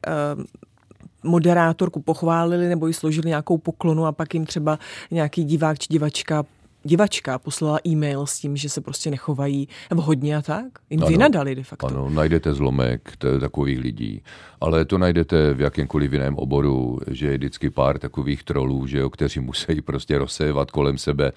moderátorku 1.23 2.01
pochválili 2.01 2.67
nebo 2.69 2.87
jí 2.87 2.93
složili 2.93 3.27
nějakou 3.27 3.57
poklonu 3.57 4.05
a 4.05 4.11
pak 4.11 4.33
jim 4.33 4.45
třeba 4.45 4.79
nějaký 5.11 5.43
divák 5.43 5.79
či 5.79 5.87
divačka 5.89 6.43
divačka 6.83 7.39
poslala 7.39 7.79
e-mail 7.87 8.25
s 8.25 8.39
tím, 8.39 8.57
že 8.57 8.69
se 8.69 8.81
prostě 8.81 9.09
nechovají 9.09 9.67
vhodně 9.91 10.37
a 10.37 10.41
tak? 10.41 10.65
Jim 10.89 11.01
ano, 11.01 11.09
vynadali 11.09 11.55
de 11.55 11.63
facto. 11.63 11.87
Ano, 11.87 12.09
najdete 12.09 12.53
zlomek 12.53 13.13
takových 13.39 13.79
lidí, 13.79 14.21
ale 14.61 14.85
to 14.85 14.97
najdete 14.97 15.53
v 15.53 15.61
jakémkoliv 15.61 16.13
jiném 16.13 16.35
oboru, 16.35 16.99
že 17.07 17.27
je 17.27 17.37
vždycky 17.37 17.69
pár 17.69 17.99
takových 17.99 18.43
trolů, 18.43 18.87
že 18.87 18.97
jo, 18.97 19.09
kteří 19.09 19.39
musí 19.39 19.81
prostě 19.81 20.17
rozsévat 20.17 20.71
kolem 20.71 20.97
sebe, 20.97 21.31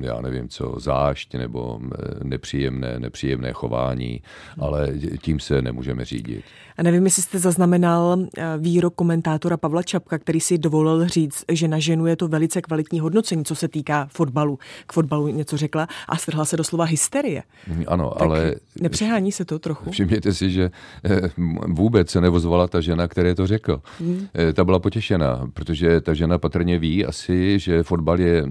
já 0.00 0.20
nevím 0.20 0.48
co, 0.48 0.74
zášť 0.78 1.34
nebo 1.34 1.80
nepříjemné, 2.22 2.98
nepříjemné 2.98 3.52
chování, 3.52 4.22
ale 4.58 4.92
tím 5.22 5.40
se 5.40 5.62
nemůžeme 5.62 6.04
řídit. 6.04 6.44
A 6.78 6.82
nevím, 6.82 7.04
jestli 7.04 7.22
jste 7.22 7.38
zaznamenal 7.38 8.18
eh, 8.36 8.44
výrok 8.58 8.94
komentátora 8.94 9.56
Pavla 9.56 9.82
Čapka, 9.82 10.18
který 10.18 10.40
si 10.40 10.58
dovolil 10.58 11.08
říct, 11.08 11.44
že 11.52 11.68
na 11.68 11.78
ženu 11.78 12.06
je 12.06 12.16
to 12.16 12.28
velice 12.28 12.62
kvalitní 12.62 13.00
hodnocení, 13.00 13.44
co 13.44 13.54
se 13.54 13.68
týká 13.68 14.08
fotbalu. 14.10 14.58
K 14.86 14.92
fotbalu 14.92 15.28
něco 15.28 15.56
řekla 15.56 15.88
a 16.08 16.16
strhla 16.16 16.44
se 16.44 16.56
doslova 16.56 16.84
hysterie. 16.84 17.42
Mm, 17.68 17.84
ano, 17.88 18.10
tak 18.18 18.22
ale... 18.22 18.54
Nepřehání 18.80 19.32
se 19.32 19.44
to 19.44 19.58
trochu? 19.58 19.90
Všimněte 19.90 20.32
si, 20.32 20.50
že 20.50 20.70
eh, 21.04 21.20
vůbec 21.68 22.10
se 22.10 22.20
nevozvala 22.20 22.68
ta 22.68 22.80
žena, 22.80 23.08
které 23.08 23.34
to 23.34 23.46
řekl. 23.46 23.82
Hmm. 24.00 24.26
Ta 24.54 24.64
byla 24.64 24.78
potěšená, 24.78 25.48
protože 25.52 26.00
ta 26.00 26.14
žena 26.14 26.38
patrně 26.38 26.78
ví 26.78 27.06
asi, 27.06 27.58
že 27.58 27.82
fotbal 27.82 28.20
je 28.20 28.44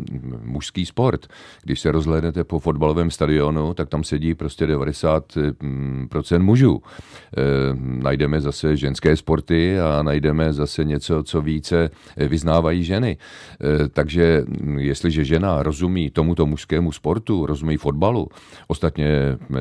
mužský 0.43 0.85
sport. 0.85 1.27
Když 1.63 1.79
se 1.79 1.91
rozhlédnete 1.91 2.43
po 2.43 2.59
fotbalovém 2.59 3.11
stadionu, 3.11 3.73
tak 3.73 3.89
tam 3.89 4.03
sedí 4.03 4.35
prostě 4.35 4.67
90% 4.67 6.39
mužů 6.39 6.81
najdeme 7.81 8.41
zase 8.41 8.77
ženské 8.77 9.17
sporty 9.17 9.79
a 9.79 10.03
najdeme 10.03 10.53
zase 10.53 10.83
něco, 10.83 11.23
co 11.23 11.41
více 11.41 11.89
vyznávají 12.17 12.83
ženy. 12.83 13.17
Takže 13.93 14.43
jestliže 14.77 15.25
žena 15.25 15.48
rozumí 15.63 16.09
tomuto 16.09 16.45
mužskému 16.45 16.91
sportu, 16.91 17.45
rozumí 17.45 17.77
fotbalu, 17.77 18.27
ostatně 18.67 19.07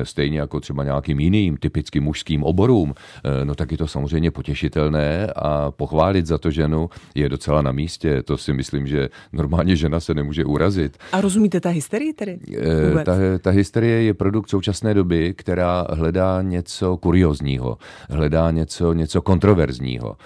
stejně 0.03 0.39
jako 0.39 0.59
třeba 0.59 0.83
nějakým 0.83 1.19
jiným 1.19 1.57
typickým 1.57 2.03
mužským 2.03 2.43
oborům, 2.43 2.93
e, 3.23 3.45
no 3.45 3.55
tak 3.55 3.71
je 3.71 3.77
to 3.77 3.87
samozřejmě 3.87 4.31
potěšitelné 4.31 5.27
a 5.35 5.71
pochválit 5.71 6.25
za 6.25 6.37
to 6.37 6.51
ženu 6.51 6.89
je 7.15 7.29
docela 7.29 7.61
na 7.61 7.71
místě. 7.71 8.23
To 8.23 8.37
si 8.37 8.53
myslím, 8.53 8.87
že 8.87 9.09
normálně 9.33 9.75
žena 9.75 9.99
se 9.99 10.13
nemůže 10.13 10.45
urazit. 10.45 10.97
A 11.11 11.21
rozumíte 11.21 11.59
ta 11.59 11.69
hysterii 11.69 12.13
tedy? 12.13 12.39
E, 12.57 13.03
ta, 13.03 13.13
ta 13.41 13.49
hysterie 13.49 14.03
je 14.03 14.13
produkt 14.13 14.49
současné 14.49 14.93
doby, 14.93 15.33
která 15.37 15.85
hledá 15.89 16.41
něco 16.41 16.97
kuriozního, 16.97 17.77
hledá 18.09 18.51
něco, 18.51 18.93
něco 18.93 19.21
kontroverzního. 19.21 20.17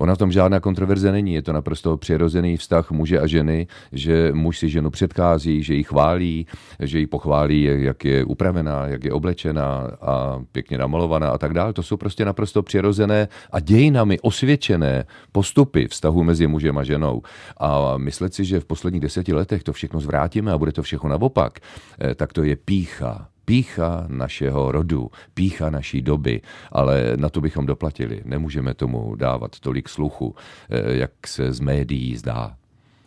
Ona 0.00 0.14
v 0.14 0.18
tom 0.18 0.32
žádná 0.32 0.60
kontroverze 0.60 1.12
není, 1.12 1.34
je 1.34 1.42
to 1.42 1.52
naprosto 1.52 1.96
přirozený 1.96 2.56
vztah 2.56 2.90
muže 2.90 3.20
a 3.20 3.26
ženy, 3.26 3.66
že 3.92 4.32
muž 4.32 4.58
si 4.58 4.68
ženu 4.68 4.90
předchází, 4.90 5.62
že 5.62 5.74
ji 5.74 5.82
chválí, 5.82 6.46
že 6.80 6.98
ji 6.98 7.06
pochválí, 7.06 7.62
jak 7.62 8.04
je 8.04 8.24
upravená, 8.24 8.86
jak 8.86 9.04
je 9.04 9.12
oblečená 9.12 9.90
a 10.00 10.40
pěkně 10.52 10.78
namalovaná 10.78 11.30
a 11.30 11.38
tak 11.38 11.54
dále. 11.54 11.72
To 11.72 11.82
jsou 11.82 11.96
prostě 11.96 12.24
naprosto 12.24 12.62
přirozené 12.62 13.28
a 13.52 13.60
dějinami 13.60 14.20
osvědčené 14.20 15.04
postupy 15.32 15.88
vztahu 15.88 16.24
mezi 16.24 16.46
mužem 16.46 16.78
a 16.78 16.84
ženou. 16.84 17.22
A 17.56 17.96
myslet 17.96 18.34
si, 18.34 18.44
že 18.44 18.60
v 18.60 18.64
posledních 18.64 19.02
deseti 19.02 19.32
letech 19.32 19.62
to 19.62 19.72
všechno 19.72 20.00
zvrátíme 20.00 20.52
a 20.52 20.58
bude 20.58 20.72
to 20.72 20.82
všechno 20.82 21.10
naopak, 21.10 21.58
eh, 22.00 22.14
tak 22.14 22.32
to 22.32 22.42
je 22.42 22.56
pícha 22.56 23.29
pícha 23.44 24.04
našeho 24.08 24.72
rodu, 24.72 25.10
pícha 25.34 25.70
naší 25.70 26.02
doby, 26.02 26.40
ale 26.72 27.12
na 27.16 27.28
to 27.28 27.40
bychom 27.40 27.66
doplatili. 27.66 28.22
Nemůžeme 28.24 28.74
tomu 28.74 29.16
dávat 29.16 29.60
tolik 29.60 29.88
sluchu, 29.88 30.34
eh, 30.70 30.96
jak 30.96 31.10
se 31.26 31.52
z 31.52 31.60
médií 31.60 32.16
zdá. 32.16 32.56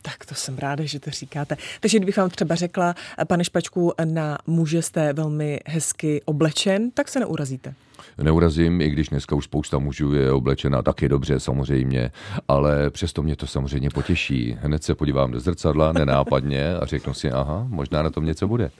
Tak 0.01 0.25
to 0.25 0.35
jsem 0.35 0.57
ráda, 0.57 0.85
že 0.85 0.99
to 0.99 1.11
říkáte. 1.11 1.57
Takže 1.79 1.97
kdybych 1.97 2.17
vám 2.17 2.29
třeba 2.29 2.55
řekla, 2.55 2.95
pane 3.27 3.43
Špačku, 3.43 3.93
na 4.05 4.37
muže 4.47 4.81
jste 4.81 5.13
velmi 5.13 5.59
hezky 5.65 6.21
oblečen, 6.25 6.91
tak 6.91 7.09
se 7.09 7.19
neurazíte 7.19 7.73
neurazím, 8.23 8.81
i 8.81 8.89
když 8.89 9.09
dneska 9.09 9.35
už 9.35 9.45
spousta 9.45 9.77
mužů 9.77 10.13
je 10.13 10.31
oblečena 10.31 10.81
taky 10.81 11.09
dobře 11.09 11.39
samozřejmě, 11.39 12.11
ale 12.47 12.89
přesto 12.89 13.23
mě 13.23 13.35
to 13.35 13.47
samozřejmě 13.47 13.89
potěší. 13.89 14.57
Hned 14.61 14.83
se 14.83 14.95
podívám 14.95 15.31
do 15.31 15.39
zrcadla 15.39 15.93
nenápadně 15.93 16.75
a 16.75 16.85
řeknu 16.85 17.13
si, 17.13 17.31
aha, 17.31 17.65
možná 17.69 18.03
na 18.03 18.09
tom 18.09 18.25
něco 18.25 18.47
bude. 18.47 18.71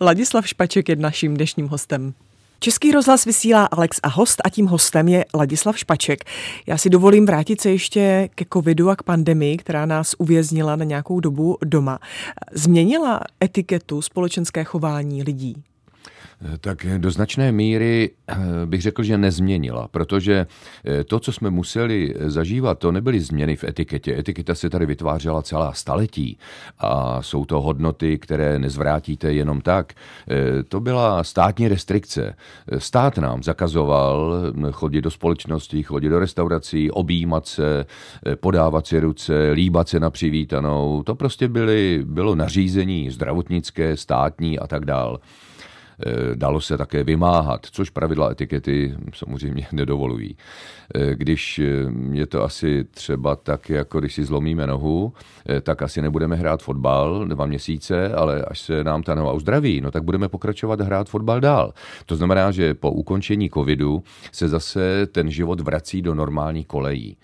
Ladislav 0.00 0.48
Špaček 0.48 0.88
je 0.88 0.96
naším 0.96 1.34
dnešním 1.34 1.68
hostem. 1.68 2.14
Český 2.62 2.92
rozhlas 2.92 3.24
vysílá 3.24 3.66
Alex 3.66 4.00
a 4.02 4.08
host 4.08 4.42
a 4.44 4.48
tím 4.48 4.66
hostem 4.66 5.08
je 5.08 5.24
Ladislav 5.34 5.78
Špaček. 5.78 6.24
Já 6.66 6.78
si 6.78 6.90
dovolím 6.90 7.26
vrátit 7.26 7.60
se 7.60 7.70
ještě 7.70 8.28
ke 8.34 8.44
covidu 8.52 8.90
a 8.90 8.96
k 8.96 9.02
pandemii, 9.02 9.56
která 9.56 9.86
nás 9.86 10.14
uvěznila 10.18 10.76
na 10.76 10.84
nějakou 10.84 11.20
dobu 11.20 11.58
doma. 11.64 11.98
Změnila 12.52 13.20
etiketu 13.44 14.02
společenské 14.02 14.64
chování 14.64 15.22
lidí? 15.22 15.62
Tak 16.60 16.86
do 16.98 17.10
značné 17.10 17.52
míry 17.52 18.10
eh, 18.28 18.36
bych 18.66 18.82
řekl, 18.82 19.02
že 19.02 19.18
nezměnila, 19.18 19.88
protože 19.88 20.46
eh, 20.84 21.04
to, 21.04 21.20
co 21.20 21.32
jsme 21.32 21.50
museli 21.50 22.14
zažívat, 22.18 22.78
to 22.78 22.92
nebyly 22.92 23.20
změny 23.20 23.56
v 23.56 23.64
etiketě. 23.64 24.18
Etiketa 24.18 24.54
se 24.54 24.70
tady 24.70 24.86
vytvářela 24.86 25.42
celá 25.42 25.72
staletí 25.72 26.38
a 26.78 27.22
jsou 27.22 27.44
to 27.44 27.60
hodnoty, 27.60 28.18
které 28.18 28.58
nezvrátíte 28.58 29.32
jenom 29.32 29.60
tak. 29.60 29.92
Eh, 30.30 30.62
to 30.62 30.80
byla 30.80 31.24
státní 31.24 31.68
restrikce. 31.68 32.36
Stát 32.78 33.18
nám 33.18 33.42
zakazoval 33.42 34.34
chodit 34.72 35.00
do 35.00 35.10
společnosti, 35.10 35.82
chodit 35.82 36.08
do 36.08 36.18
restaurací, 36.18 36.90
objímat 36.90 37.46
se, 37.46 37.86
podávat 38.40 38.86
si 38.86 39.00
ruce, 39.00 39.50
líbat 39.50 39.88
se 39.88 40.00
na 40.00 40.10
přivítanou. 40.10 41.02
To 41.02 41.14
prostě 41.14 41.48
byly, 41.48 42.02
bylo 42.04 42.34
nařízení 42.34 43.10
zdravotnické, 43.10 43.96
státní 43.96 44.58
a 44.58 44.66
tak 44.66 44.84
dále. 44.84 45.18
Dalo 46.34 46.60
se 46.60 46.78
také 46.78 47.04
vymáhat, 47.04 47.66
což 47.66 47.90
pravidla 47.90 48.30
etikety 48.30 48.94
samozřejmě 49.14 49.66
nedovolují. 49.72 50.36
Když 51.14 51.60
je 52.12 52.26
to 52.26 52.42
asi 52.44 52.84
třeba 52.84 53.36
tak, 53.36 53.70
jako 53.70 54.00
když 54.00 54.14
si 54.14 54.24
zlomíme 54.24 54.66
nohu, 54.66 55.12
tak 55.62 55.82
asi 55.82 56.02
nebudeme 56.02 56.36
hrát 56.36 56.62
fotbal 56.62 57.24
dva 57.28 57.46
měsíce, 57.46 58.12
ale 58.14 58.42
až 58.42 58.60
se 58.60 58.84
nám 58.84 59.02
ta 59.02 59.14
noha 59.14 59.32
uzdraví, 59.32 59.80
no 59.80 59.90
tak 59.90 60.04
budeme 60.04 60.28
pokračovat 60.28 60.80
hrát 60.80 61.08
fotbal 61.08 61.40
dál. 61.40 61.72
To 62.06 62.16
znamená, 62.16 62.50
že 62.50 62.74
po 62.74 62.90
ukončení 62.90 63.50
covidu 63.50 64.02
se 64.32 64.48
zase 64.48 65.06
ten 65.06 65.30
život 65.30 65.60
vrací 65.60 66.02
do 66.02 66.14
normální 66.14 66.64
kolejí. 66.64 67.16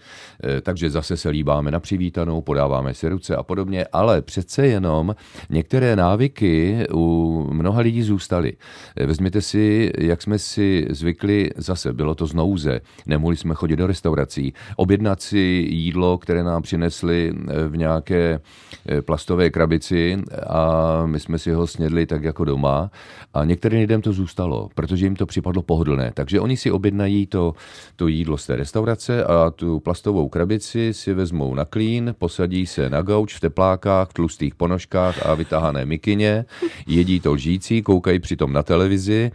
Takže 0.62 0.90
zase 0.90 1.16
se 1.16 1.28
líbáme 1.28 1.70
na 1.70 1.80
přivítanou, 1.80 2.40
podáváme 2.40 2.94
si 2.94 3.08
ruce 3.08 3.37
a 3.37 3.42
podobně, 3.42 3.87
ale 3.92 4.23
přece 4.23 4.66
jenom 4.66 5.14
některé 5.50 5.97
návyky 5.97 6.87
u 6.94 7.47
mnoha 7.52 7.80
lidí 7.80 8.02
zůstaly. 8.02 8.52
Vezměte 8.96 9.40
si, 9.40 9.92
jak 9.98 10.22
jsme 10.22 10.38
si 10.38 10.87
zvykli 10.90 11.50
zase, 11.56 11.92
bylo 11.92 12.14
to 12.14 12.26
z 12.26 12.34
nouze, 12.34 12.80
nemohli 13.06 13.37
jsme 13.37 13.54
chodit 13.54 13.76
do 13.76 13.87
restaurací, 13.87 14.54
objednat 14.76 15.22
si 15.22 15.38
jídlo, 15.70 16.18
které 16.18 16.42
nám 16.42 16.62
přinesli 16.62 17.32
v 17.68 17.76
nějaké 17.76 18.40
eh, 18.88 19.02
plastové 19.02 19.50
krabici 19.50 20.18
a 20.46 21.02
my 21.06 21.20
jsme 21.20 21.38
si 21.38 21.50
ho 21.50 21.66
snědli 21.66 22.06
tak 22.06 22.25
jako 22.25 22.44
doma 22.44 22.90
a 23.34 23.44
některým 23.44 23.80
lidem 23.80 24.02
to 24.02 24.12
zůstalo, 24.12 24.68
protože 24.75 25.06
jim 25.06 25.16
to 25.16 25.26
připadlo 25.26 25.62
pohodlné. 25.62 26.12
Takže 26.14 26.40
oni 26.40 26.56
si 26.56 26.70
objednají 26.70 27.26
to, 27.26 27.54
to 27.96 28.08
jídlo 28.08 28.37
z 28.38 28.46
té 28.46 28.56
restaurace 28.56 29.25
a 29.25 29.50
tu 29.50 29.80
plastovou 29.80 30.28
krabici 30.28 30.94
si 30.94 31.14
vezmou 31.14 31.54
na 31.54 31.64
klín, 31.64 32.14
posadí 32.18 32.66
se 32.66 32.90
na 32.90 33.02
gauč 33.02 33.34
v 33.34 33.40
teplákách, 33.40 34.08
tlustých 34.12 34.54
ponožkách 34.54 35.26
a 35.26 35.34
vytahané 35.34 35.87
mikině, 35.87 36.44
jedí 36.87 37.20
to 37.20 37.32
lžící, 37.32 37.82
koukají 37.82 38.18
přitom 38.18 38.52
na 38.52 38.57
televizi 38.62 39.30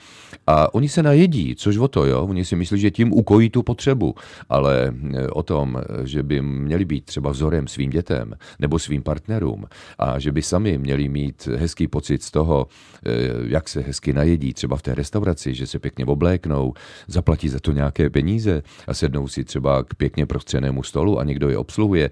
a 0.47 0.73
oni 0.73 0.89
se 0.89 1.03
najedí, 1.03 1.55
což 1.55 1.77
o 1.77 1.87
to, 1.87 2.05
jo. 2.05 2.27
Oni 2.29 2.45
si 2.45 2.55
myslí, 2.55 2.79
že 2.79 2.91
tím 2.91 3.13
ukojí 3.13 3.49
tu 3.49 3.63
potřebu, 3.63 4.15
ale 4.49 4.93
e, 5.13 5.27
o 5.27 5.43
tom, 5.43 5.81
že 6.03 6.23
by 6.23 6.41
měli 6.41 6.85
být 6.85 7.05
třeba 7.05 7.31
vzorem 7.31 7.67
svým 7.67 7.89
dětem 7.89 8.33
nebo 8.59 8.79
svým 8.79 9.03
partnerům 9.03 9.65
a 9.99 10.19
že 10.19 10.31
by 10.31 10.41
sami 10.41 10.77
měli 10.77 11.09
mít 11.09 11.47
hezký 11.55 11.87
pocit 11.87 12.23
z 12.23 12.31
toho, 12.31 12.67
e, 13.05 13.11
jak 13.47 13.69
se 13.69 13.81
hezky 13.81 14.13
najedí 14.13 14.53
třeba 14.53 14.77
v 14.77 14.81
té 14.81 14.95
restauraci, 14.95 15.53
že 15.53 15.67
se 15.67 15.79
pěkně 15.79 16.05
obléknou, 16.05 16.73
zaplatí 17.07 17.49
za 17.49 17.59
to 17.59 17.71
nějaké 17.71 18.09
peníze 18.09 18.63
a 18.87 18.93
sednou 18.93 19.27
si 19.27 19.43
třeba 19.43 19.83
k 19.83 19.95
pěkně 19.95 20.25
prostřenému 20.25 20.83
stolu 20.83 21.19
a 21.19 21.23
někdo 21.23 21.49
je 21.49 21.57
obsluhuje, 21.57 22.09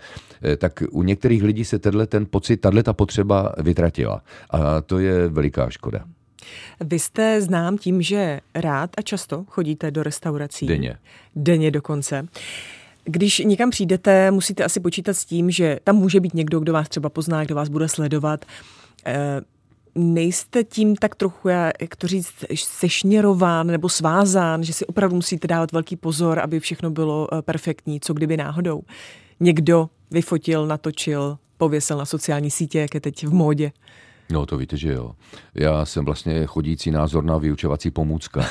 tak 0.57 0.83
u 0.91 1.03
některých 1.03 1.43
lidí 1.43 1.65
se 1.65 1.79
tenhle 1.79 2.07
ten 2.07 2.25
pocit, 2.29 2.57
tahle 2.57 2.83
ta 2.83 2.93
potřeba 2.93 3.53
vytratila. 3.57 4.21
A 4.49 4.81
to 4.81 4.99
je 4.99 5.27
veliká 5.27 5.69
škoda. 5.69 6.05
Vy 6.79 6.99
jste 6.99 7.41
znám 7.41 7.77
tím, 7.77 8.01
že 8.01 8.39
rád 8.55 8.89
a 8.97 9.01
často 9.01 9.45
chodíte 9.47 9.91
do 9.91 10.03
restaurací. 10.03 10.65
Denně. 10.65 10.97
Denně 11.35 11.71
dokonce. 11.71 12.27
Když 13.05 13.39
někam 13.39 13.69
přijdete, 13.69 14.31
musíte 14.31 14.63
asi 14.63 14.79
počítat 14.79 15.13
s 15.13 15.25
tím, 15.25 15.51
že 15.51 15.79
tam 15.83 15.95
může 15.95 16.19
být 16.19 16.33
někdo, 16.33 16.59
kdo 16.59 16.73
vás 16.73 16.89
třeba 16.89 17.09
pozná, 17.09 17.45
kdo 17.45 17.55
vás 17.55 17.69
bude 17.69 17.87
sledovat. 17.87 18.45
E, 19.05 19.41
nejste 19.95 20.63
tím 20.63 20.95
tak 20.95 21.15
trochu, 21.15 21.47
jak 21.81 21.95
to 21.97 22.07
říct, 22.07 22.33
sešněrován 22.55 23.67
nebo 23.67 23.89
svázán, 23.89 24.63
že 24.63 24.73
si 24.73 24.85
opravdu 24.85 25.15
musíte 25.15 25.47
dávat 25.47 25.71
velký 25.71 25.95
pozor, 25.95 26.39
aby 26.39 26.59
všechno 26.59 26.89
bylo 26.89 27.27
eh, 27.33 27.41
perfektní, 27.41 27.99
co 27.99 28.13
kdyby 28.13 28.37
náhodou 28.37 28.81
někdo 29.39 29.89
vyfotil, 30.11 30.67
natočil, 30.67 31.37
pověsil 31.57 31.97
na 31.97 32.05
sociální 32.05 32.51
sítě, 32.51 32.79
jak 32.79 32.93
je 32.93 33.01
teď 33.01 33.27
v 33.27 33.33
módě. 33.33 33.71
No 34.31 34.45
to 34.45 34.57
víte, 34.57 34.77
že 34.77 34.93
jo. 34.93 35.11
Já 35.55 35.85
jsem 35.85 36.05
vlastně 36.05 36.45
chodící 36.45 36.91
názorná 36.91 37.37
vyučovací 37.37 37.91
pomůcka. 37.91 38.45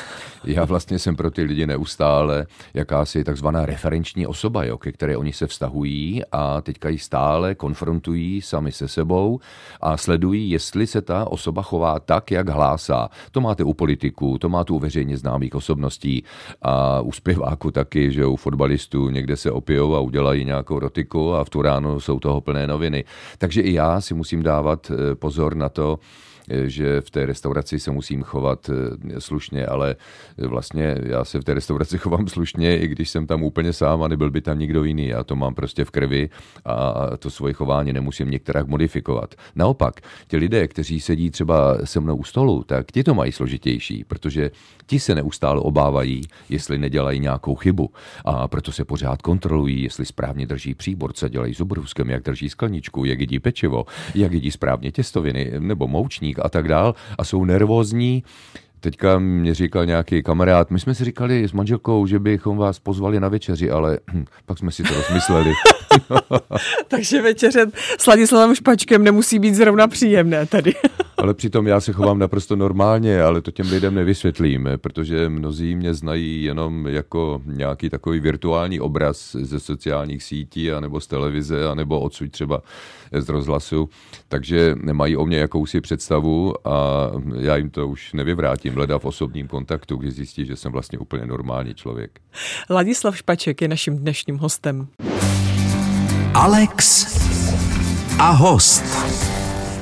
Já 0.44 0.64
vlastně 0.64 0.98
jsem 0.98 1.16
pro 1.16 1.30
ty 1.30 1.42
lidi 1.42 1.66
neustále 1.66 2.46
jakási 2.74 3.24
takzvaná 3.24 3.66
referenční 3.66 4.26
osoba, 4.26 4.64
jo, 4.64 4.78
ke 4.78 4.92
které 4.92 5.16
oni 5.16 5.32
se 5.32 5.46
vztahují 5.46 6.22
a 6.32 6.60
teďka 6.60 6.88
ji 6.88 6.98
stále 6.98 7.54
konfrontují 7.54 8.42
sami 8.42 8.72
se 8.72 8.88
sebou 8.88 9.40
a 9.80 9.96
sledují, 9.96 10.50
jestli 10.50 10.86
se 10.86 11.02
ta 11.02 11.24
osoba 11.24 11.62
chová 11.62 12.00
tak, 12.00 12.30
jak 12.30 12.48
hlásá. 12.48 13.08
To 13.30 13.40
máte 13.40 13.64
u 13.64 13.74
politiků, 13.74 14.38
to 14.38 14.48
máte 14.48 14.72
u 14.72 14.78
veřejně 14.78 15.16
známých 15.16 15.54
osobností 15.54 16.24
a 16.62 17.00
u 17.00 17.12
zpěváku 17.12 17.70
taky, 17.70 18.12
že 18.12 18.26
u 18.26 18.36
fotbalistů 18.36 19.10
někde 19.10 19.36
se 19.36 19.50
opijou 19.50 19.94
a 19.94 20.00
udělají 20.00 20.44
nějakou 20.44 20.78
rotiku 20.78 21.34
a 21.34 21.44
v 21.44 21.50
tu 21.50 21.62
ráno 21.62 22.00
jsou 22.00 22.18
toho 22.18 22.40
plné 22.40 22.66
noviny. 22.66 23.04
Takže 23.38 23.60
i 23.60 23.72
já 23.72 24.00
si 24.00 24.14
musím 24.14 24.42
dávat 24.42 24.90
eh, 24.90 25.14
pozor 25.14 25.54
na 25.56 25.69
to, 25.74 26.00
že 26.48 27.00
v 27.00 27.10
té 27.10 27.26
restauraci 27.26 27.80
se 27.80 27.90
musím 27.90 28.22
chovat 28.22 28.70
eh, 28.70 29.20
slušně, 29.20 29.66
ale 29.66 29.96
vlastně 30.38 30.96
já 31.02 31.24
se 31.24 31.40
v 31.40 31.44
té 31.44 31.54
restauraci 31.54 31.98
chovám 32.04 32.28
slušně, 32.28 32.78
i 32.78 32.88
když 32.88 33.10
jsem 33.10 33.26
tam 33.26 33.42
úplně 33.42 33.72
sám 33.72 34.02
a 34.02 34.08
nebyl 34.08 34.30
by 34.30 34.40
tam 34.40 34.58
nikdo 34.58 34.84
jiný. 34.84 35.06
Já 35.06 35.24
to 35.24 35.36
mám 35.36 35.54
prostě 35.54 35.84
v 35.84 35.90
krvi 35.90 36.30
a 36.64 36.94
to 37.18 37.30
svoje 37.30 37.54
chování 37.54 37.92
nemusím 37.92 38.30
některak 38.30 38.66
modifikovat. 38.66 39.34
Naopak, 39.54 40.00
ti 40.28 40.36
lidé, 40.36 40.68
kteří 40.68 41.00
sedí 41.00 41.30
třeba 41.30 41.78
se 41.84 42.00
mnou 42.00 42.16
u 42.16 42.24
stolu, 42.24 42.64
tak 42.64 42.92
ti 42.92 43.04
to 43.04 43.14
mají 43.14 43.32
složitější, 43.32 44.04
protože 44.04 44.50
ti 44.86 45.00
se 45.00 45.14
neustále 45.14 45.60
obávají, 45.60 46.22
jestli 46.48 46.78
nedělají 46.78 47.20
nějakou 47.20 47.54
chybu 47.54 47.90
a 48.24 48.48
proto 48.48 48.72
se 48.72 48.84
pořád 48.84 49.22
kontrolují, 49.22 49.82
jestli 49.82 50.06
správně 50.06 50.46
drží 50.46 50.74
příbor, 50.74 51.12
co 51.12 51.28
dělají 51.28 51.54
s 51.54 51.60
obruskem, 51.60 52.10
jak 52.10 52.22
drží 52.22 52.48
skleničku, 52.48 53.04
jak 53.04 53.20
jedí 53.20 53.38
pečivo, 53.38 53.84
jak 54.14 54.32
jedí 54.32 54.50
správně 54.50 54.92
těstoviny 54.92 55.52
nebo 55.58 55.88
moučník 56.30 56.38
a 56.42 56.48
tak 56.48 56.68
dál 56.68 56.94
a 57.18 57.24
jsou 57.24 57.44
nervózní, 57.44 58.24
Teďka 58.82 59.18
mě 59.18 59.54
říkal 59.54 59.86
nějaký 59.86 60.22
kamarád, 60.22 60.70
my 60.70 60.80
jsme 60.80 60.94
si 60.94 61.04
říkali 61.04 61.44
s 61.44 61.52
manželkou, 61.52 62.06
že 62.06 62.18
bychom 62.18 62.56
vás 62.56 62.78
pozvali 62.78 63.20
na 63.20 63.28
večeři, 63.28 63.70
ale 63.70 63.98
hm, 64.12 64.24
pak 64.46 64.58
jsme 64.58 64.72
si 64.72 64.82
to 64.82 64.94
rozmysleli. 64.94 65.52
Takže 66.88 67.22
večeře 67.22 67.66
s 67.98 68.06
Ladislavem 68.06 68.54
Špačkem 68.54 69.04
nemusí 69.04 69.38
být 69.38 69.54
zrovna 69.54 69.88
příjemné 69.88 70.46
tady. 70.46 70.74
Ale 71.22 71.34
přitom 71.34 71.66
já 71.66 71.80
se 71.80 71.92
chovám 71.92 72.18
naprosto 72.18 72.56
normálně, 72.56 73.22
ale 73.22 73.42
to 73.42 73.50
těm 73.50 73.70
lidem 73.70 73.94
nevysvětlím, 73.94 74.68
protože 74.76 75.28
mnozí 75.28 75.74
mě 75.74 75.94
znají 75.94 76.44
jenom 76.44 76.86
jako 76.86 77.42
nějaký 77.46 77.90
takový 77.90 78.20
virtuální 78.20 78.80
obraz 78.80 79.36
ze 79.40 79.60
sociálních 79.60 80.22
sítí, 80.22 80.72
anebo 80.72 81.00
z 81.00 81.06
televize, 81.06 81.68
anebo 81.68 82.00
odsud 82.00 82.30
třeba 82.30 82.62
z 83.12 83.28
rozhlasu, 83.28 83.88
takže 84.28 84.74
nemají 84.82 85.16
o 85.16 85.26
mě 85.26 85.38
jakousi 85.38 85.80
představu 85.80 86.68
a 86.68 87.10
já 87.36 87.56
jim 87.56 87.70
to 87.70 87.88
už 87.88 88.12
nevyvrátím, 88.12 88.76
leda 88.76 88.98
v 88.98 89.04
osobním 89.04 89.48
kontaktu, 89.48 89.96
kdy 89.96 90.10
zjistí, 90.10 90.46
že 90.46 90.56
jsem 90.56 90.72
vlastně 90.72 90.98
úplně 90.98 91.26
normální 91.26 91.74
člověk. 91.74 92.20
Ladislav 92.70 93.16
Špaček 93.16 93.62
je 93.62 93.68
naším 93.68 93.98
dnešním 93.98 94.38
hostem. 94.38 94.88
Alex 96.34 97.06
a 98.18 98.30
host. 98.30 99.29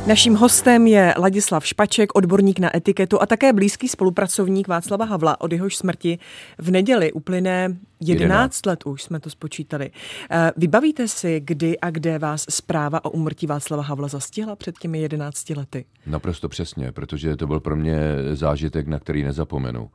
Naším 0.08 0.34
hostem 0.34 0.86
je 0.86 1.14
Ladislav 1.18 1.66
Špaček, 1.66 2.14
odborník 2.14 2.58
na 2.58 2.76
etiketu 2.76 3.22
a 3.22 3.26
také 3.26 3.52
blízký 3.52 3.88
spolupracovník 3.88 4.68
Václava 4.68 5.04
Havla, 5.04 5.40
od 5.40 5.52
jehož 5.52 5.76
smrti 5.76 6.18
v 6.58 6.70
neděli 6.70 7.12
uplyne 7.12 7.76
11 8.00 8.66
let 8.66 8.86
už 8.86 9.02
jsme 9.02 9.20
to 9.20 9.30
spočítali. 9.30 9.90
Eh, 10.30 10.52
vybavíte 10.56 11.08
si, 11.08 11.40
kdy 11.44 11.78
a 11.80 11.90
kde 11.90 12.18
vás 12.18 12.46
zpráva 12.50 13.04
o 13.04 13.10
umrtí 13.10 13.46
Václava 13.46 13.82
Havla 13.82 14.08
zastihla 14.08 14.56
před 14.56 14.78
těmi 14.78 15.00
11 15.00 15.50
lety? 15.50 15.84
Naprosto 16.06 16.48
přesně, 16.48 16.92
protože 16.92 17.36
to 17.36 17.46
byl 17.46 17.60
pro 17.60 17.76
mě 17.76 18.00
zážitek, 18.32 18.86
na 18.86 18.98
který 18.98 19.24
nezapomenu. 19.24 19.90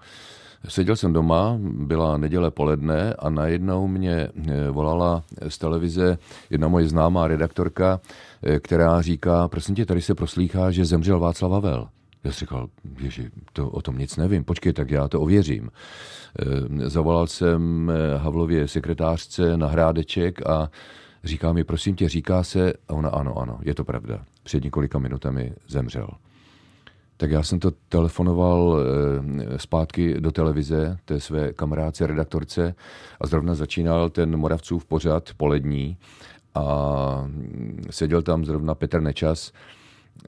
Seděl 0.67 0.95
jsem 0.95 1.13
doma, 1.13 1.57
byla 1.61 2.17
neděle 2.17 2.51
poledne 2.51 3.13
a 3.13 3.29
najednou 3.29 3.87
mě 3.87 4.13
eh, 4.13 4.69
volala 4.69 5.23
z 5.47 5.57
televize 5.57 6.17
jedna 6.49 6.67
moje 6.67 6.87
známá 6.87 7.27
redaktorka, 7.27 7.99
eh, 8.43 8.59
která 8.59 9.01
říká, 9.01 9.47
prosím 9.47 9.75
tě, 9.75 9.85
tady 9.85 10.01
se 10.01 10.15
proslýchá, 10.15 10.71
že 10.71 10.85
zemřel 10.85 11.19
Václav 11.19 11.51
Havel. 11.51 11.87
Já 12.23 12.31
si 12.31 12.39
říkal, 12.39 12.67
ježi, 12.99 13.29
to, 13.53 13.69
o 13.69 13.81
tom 13.81 13.97
nic 13.97 14.17
nevím, 14.17 14.43
počkej, 14.43 14.73
tak 14.73 14.91
já 14.91 15.07
to 15.07 15.21
ověřím. 15.21 15.69
Eh, 16.39 16.89
zavolal 16.89 17.27
jsem 17.27 17.91
Havlově 18.17 18.67
sekretářce 18.67 19.57
na 19.57 19.67
hrádeček 19.67 20.49
a 20.49 20.69
říká 21.23 21.53
mi, 21.53 21.63
prosím 21.63 21.95
tě, 21.95 22.09
říká 22.09 22.43
se, 22.43 22.73
a 22.87 22.93
ona 22.93 23.09
ano, 23.09 23.37
ano, 23.37 23.59
je 23.61 23.75
to 23.75 23.83
pravda. 23.83 24.25
Před 24.43 24.63
několika 24.63 24.99
minutami 24.99 25.53
zemřel. 25.67 26.07
Tak 27.23 27.31
já 27.31 27.43
jsem 27.43 27.59
to 27.59 27.71
telefonoval 27.89 28.77
eh, 28.79 29.59
zpátky 29.59 30.21
do 30.21 30.31
televize, 30.31 30.97
té 31.05 31.19
své 31.19 31.53
kamarádce, 31.53 32.07
redaktorce 32.07 32.75
a 33.21 33.27
zrovna 33.27 33.55
začínal 33.55 34.09
ten 34.09 34.37
Moravcův 34.37 34.85
pořad 34.85 35.29
polední 35.37 35.97
a 36.55 37.29
seděl 37.89 38.21
tam 38.21 38.45
zrovna 38.45 38.75
Petr 38.75 39.01
Nečas, 39.01 39.51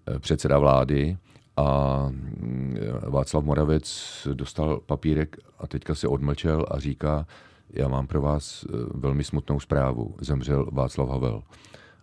eh, 0.08 0.20
předseda 0.20 0.60
vlády 0.60 1.18
a 1.58 2.00
mm, 2.10 2.78
Václav 3.08 3.44
Moravec 3.44 4.28
dostal 4.34 4.80
papírek 4.86 5.38
a 5.60 5.68
teďka 5.68 5.96
se 5.96 6.08
odmlčel 6.08 6.66
a 6.72 6.80
říká, 6.80 7.26
já 7.74 7.88
mám 7.88 8.08
pro 8.08 8.22
vás 8.22 8.66
eh, 8.70 8.78
velmi 8.94 9.24
smutnou 9.24 9.60
zprávu. 9.60 10.16
Zemřel 10.22 10.70
Václav 10.72 11.10
Havel. 11.10 11.44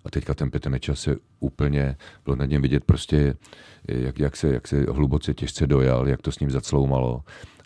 A 0.04 0.10
teďka 0.10 0.34
ten 0.34 0.50
Petr 0.50 0.70
Nečas 0.70 1.00
se 1.00 1.16
úplně, 1.40 1.96
bylo 2.24 2.36
na 2.36 2.44
něm 2.44 2.62
vidět 2.62 2.84
prostě, 2.84 3.34
jak, 3.88 4.18
jak, 4.18 4.36
se, 4.36 4.48
jak 4.48 4.68
se 4.68 4.86
hluboce 4.90 5.34
těžce 5.34 5.66
dojal, 5.66 6.08
jak 6.08 6.22
to 6.22 6.32
s 6.32 6.38
ním 6.38 6.50
zacloumalo 6.50 7.22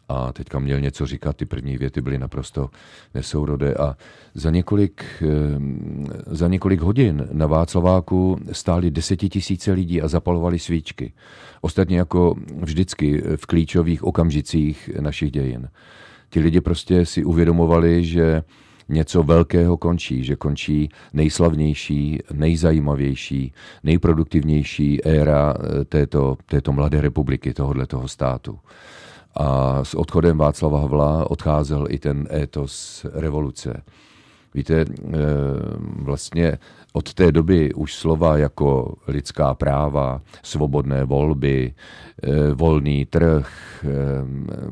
a 0.09 0.33
teďka 0.33 0.59
měl 0.59 0.81
něco 0.81 1.07
říkat, 1.07 1.37
ty 1.37 1.47
první 1.47 1.79
věty 1.79 2.01
byly 2.01 2.19
naprosto 2.19 2.71
nesourodé 3.15 3.75
a 3.75 3.97
za 4.35 4.51
několik, 4.51 5.05
eh, 5.23 5.27
za 6.27 6.49
několik 6.49 6.81
hodin 6.81 7.29
na 7.33 7.47
Václaváku 7.47 8.39
stáli 8.53 8.91
desetitisíce 8.91 9.73
lidí 9.73 10.03
a 10.03 10.09
zapalovali 10.09 10.59
svíčky. 10.59 11.13
Ostatně 11.61 11.99
jako 11.99 12.35
vždycky 12.61 13.23
v 13.37 13.47
klíčových 13.47 14.05
okamžicích 14.05 14.91
našich 15.01 15.31
dějin. 15.31 15.69
Ti 16.31 16.41
lidi 16.41 16.61
prostě 16.61 17.07
si 17.07 17.25
uvědomovali, 17.25 18.05
že 18.05 18.43
něco 18.89 19.23
velkého 19.23 19.77
končí, 19.77 20.25
že 20.25 20.37
končí 20.37 20.89
nejslavnější, 21.13 22.19
nejzajímavější, 22.33 23.53
nejproduktivnější 23.85 25.05
éra 25.05 25.55
eh, 25.59 25.85
této, 25.85 26.37
této 26.47 26.73
mladé 26.73 27.01
republiky, 27.01 27.55
tohohle 27.55 27.87
toho 27.87 28.09
státu. 28.09 28.59
A 29.35 29.85
s 29.85 29.95
odchodem 29.95 30.39
Václava 30.39 30.81
Havla 30.81 31.31
odcházel 31.31 31.87
i 31.91 31.99
ten 31.99 32.29
étos 32.31 33.07
revoluce. 33.13 33.83
Víte, 34.57 34.75
eh, 34.81 34.87
vlastně 36.03 36.59
od 36.93 37.15
té 37.15 37.33
doby 37.33 37.75
už 37.75 37.95
slova 37.95 38.37
jako 38.37 38.95
lidská 39.09 39.55
práva, 39.55 40.21
svobodné 40.43 41.05
volby, 41.05 41.75
eh, 42.23 42.29
volný 42.55 43.05
trh 43.05 43.49
eh, 43.85 43.89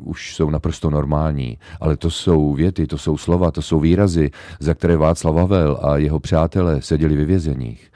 už 0.01 0.35
jsou 0.35 0.51
naprosto 0.51 0.91
normální. 0.91 1.59
Ale 1.81 1.97
to 1.97 2.11
jsou 2.11 2.55
věty, 2.55 2.87
to 2.87 2.99
jsou 2.99 3.17
slova, 3.17 3.51
to 3.51 3.63
jsou 3.63 3.81
výrazy, 3.81 4.31
za 4.61 4.75
které 4.75 4.97
Václav 4.97 5.37
Havel 5.37 5.79
a 5.83 5.97
jeho 5.97 6.21
přátelé 6.21 6.83
seděli 6.83 7.17
ve 7.17 7.25
vězeních. 7.25 7.91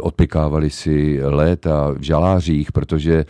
Odpikávali 0.00 0.70
si 0.70 1.20
léta 1.22 1.90
v 1.90 2.02
žalářích, 2.02 2.72
protože 2.72 3.24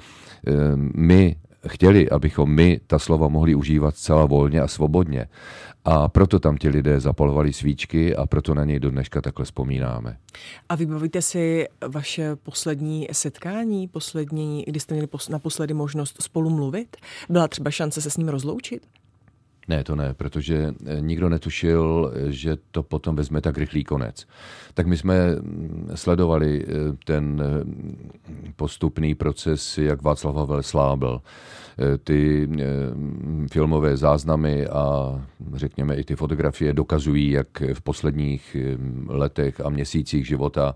my 0.95 1.37
chtěli, 1.69 2.11
abychom 2.11 2.51
my 2.51 2.81
ta 2.87 2.99
slova 2.99 3.29
mohli 3.29 3.55
užívat 3.55 3.97
zcela 3.97 4.27
volně 4.27 4.61
a 4.61 4.69
svobodně. 4.69 5.27
A 5.85 6.09
proto 6.09 6.39
tam 6.39 6.57
ti 6.57 6.69
lidé 6.69 7.01
zapalovali 7.01 7.53
svíčky 7.53 8.17
a 8.17 8.27
proto 8.27 8.55
na 8.55 8.65
něj 8.65 8.81
do 8.81 8.91
dneška 8.91 9.21
takhle 9.21 9.45
vzpomínáme. 9.45 10.17
A 10.69 10.75
vybavíte 10.75 11.23
si 11.23 11.67
vaše 11.89 12.37
poslední 12.37 13.09
setkání, 13.13 13.89
poslední, 13.89 14.65
kdy 14.67 14.81
jste 14.81 14.95
měli 14.95 15.09
naposledy 15.31 15.75
možnost 15.75 16.23
spolu 16.23 16.51
mluvit? 16.51 16.97
Byla 17.29 17.49
třeba 17.49 17.71
šance 17.71 18.03
se 18.03 18.11
s 18.11 18.17
ním 18.17 18.29
rozloučit? 18.29 18.87
Ne, 19.69 19.85
to 19.85 19.97
ne, 19.97 20.15
protože 20.15 20.75
eh, 20.87 21.01
nikdo 21.01 21.29
netušil, 21.29 22.13
že 22.29 22.57
to 22.71 22.83
potom 22.83 23.17
vezme 23.17 23.41
tak 23.41 23.59
rychlý 23.59 23.85
konec. 23.85 24.27
Tak 24.79 24.87
my 24.87 24.97
jsme 24.97 25.31
mm, 25.31 25.91
sledovali 25.95 26.65
eh, 26.65 26.73
ten 27.05 27.43
eh, 27.43 28.53
postupný 28.57 29.15
proces, 29.15 29.79
jak 29.79 30.03
Václav 30.03 30.37
Havel 30.37 30.63
slábil. 30.63 31.21
Ty 32.05 32.49
eh, 32.59 32.65
filmové 33.53 33.97
záznamy 33.97 34.67
a 34.67 35.15
řekněme 35.55 35.97
i 35.97 36.05
ty 36.05 36.17
fotografie 36.17 36.73
dokazují, 36.75 37.31
jak 37.31 37.63
v 37.75 37.81
posledních 37.81 38.57
letech 39.07 39.61
a 39.61 39.69
měsících 39.69 40.27
života, 40.27 40.75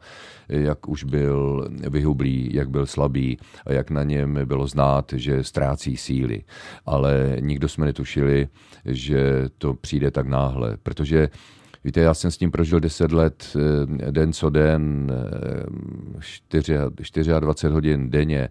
jak 0.49 0.89
už 0.89 1.05
byl 1.05 1.69
vyhublý, 1.91 2.51
jak 2.55 2.71
byl 2.71 2.87
slabý 2.87 3.39
a 3.67 3.73
jak 3.73 3.91
na 3.91 4.03
něm 4.03 4.39
bylo 4.45 4.67
znát, 4.67 5.13
že 5.17 5.45
ztrácí 5.45 5.97
síly. 5.97 6.43
Ale 6.87 7.37
nikdo 7.41 7.69
jsme 7.69 7.87
netušili, 7.87 8.49
že 8.85 9.49
to 9.59 9.75
přijde 9.75 10.11
tak 10.11 10.27
náhle, 10.27 10.77
protože 10.83 11.29
Víte, 11.85 12.01
já 12.01 12.15
jsem 12.15 12.31
s 12.31 12.41
ním 12.41 12.51
prožil 12.51 12.81
10 12.81 13.13
let, 13.13 13.57
den 14.11 14.33
co 14.33 14.51
den, 14.51 15.13
24 17.41 17.73
hodin 17.75 18.11
denně 18.11 18.49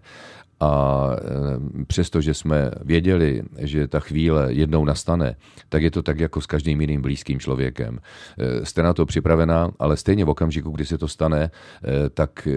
a 0.62 1.10
eh, 1.16 1.84
přestože 1.84 2.34
jsme 2.34 2.70
věděli, 2.84 3.42
že 3.58 3.88
ta 3.88 4.00
chvíle 4.00 4.52
jednou 4.52 4.84
nastane, 4.84 5.36
tak 5.68 5.82
je 5.82 5.90
to 5.90 6.02
tak 6.02 6.20
jako 6.20 6.40
s 6.40 6.46
každým 6.46 6.80
jiným 6.80 7.02
blízkým 7.02 7.40
člověkem. 7.40 7.98
Eh, 8.38 8.66
jste 8.66 8.82
na 8.82 8.94
to 8.94 9.06
připravená, 9.06 9.70
ale 9.78 9.96
stejně 9.96 10.24
v 10.24 10.28
okamžiku, 10.28 10.70
kdy 10.70 10.86
se 10.86 10.98
to 10.98 11.08
stane, 11.08 11.50
eh, 11.50 12.08
tak 12.10 12.48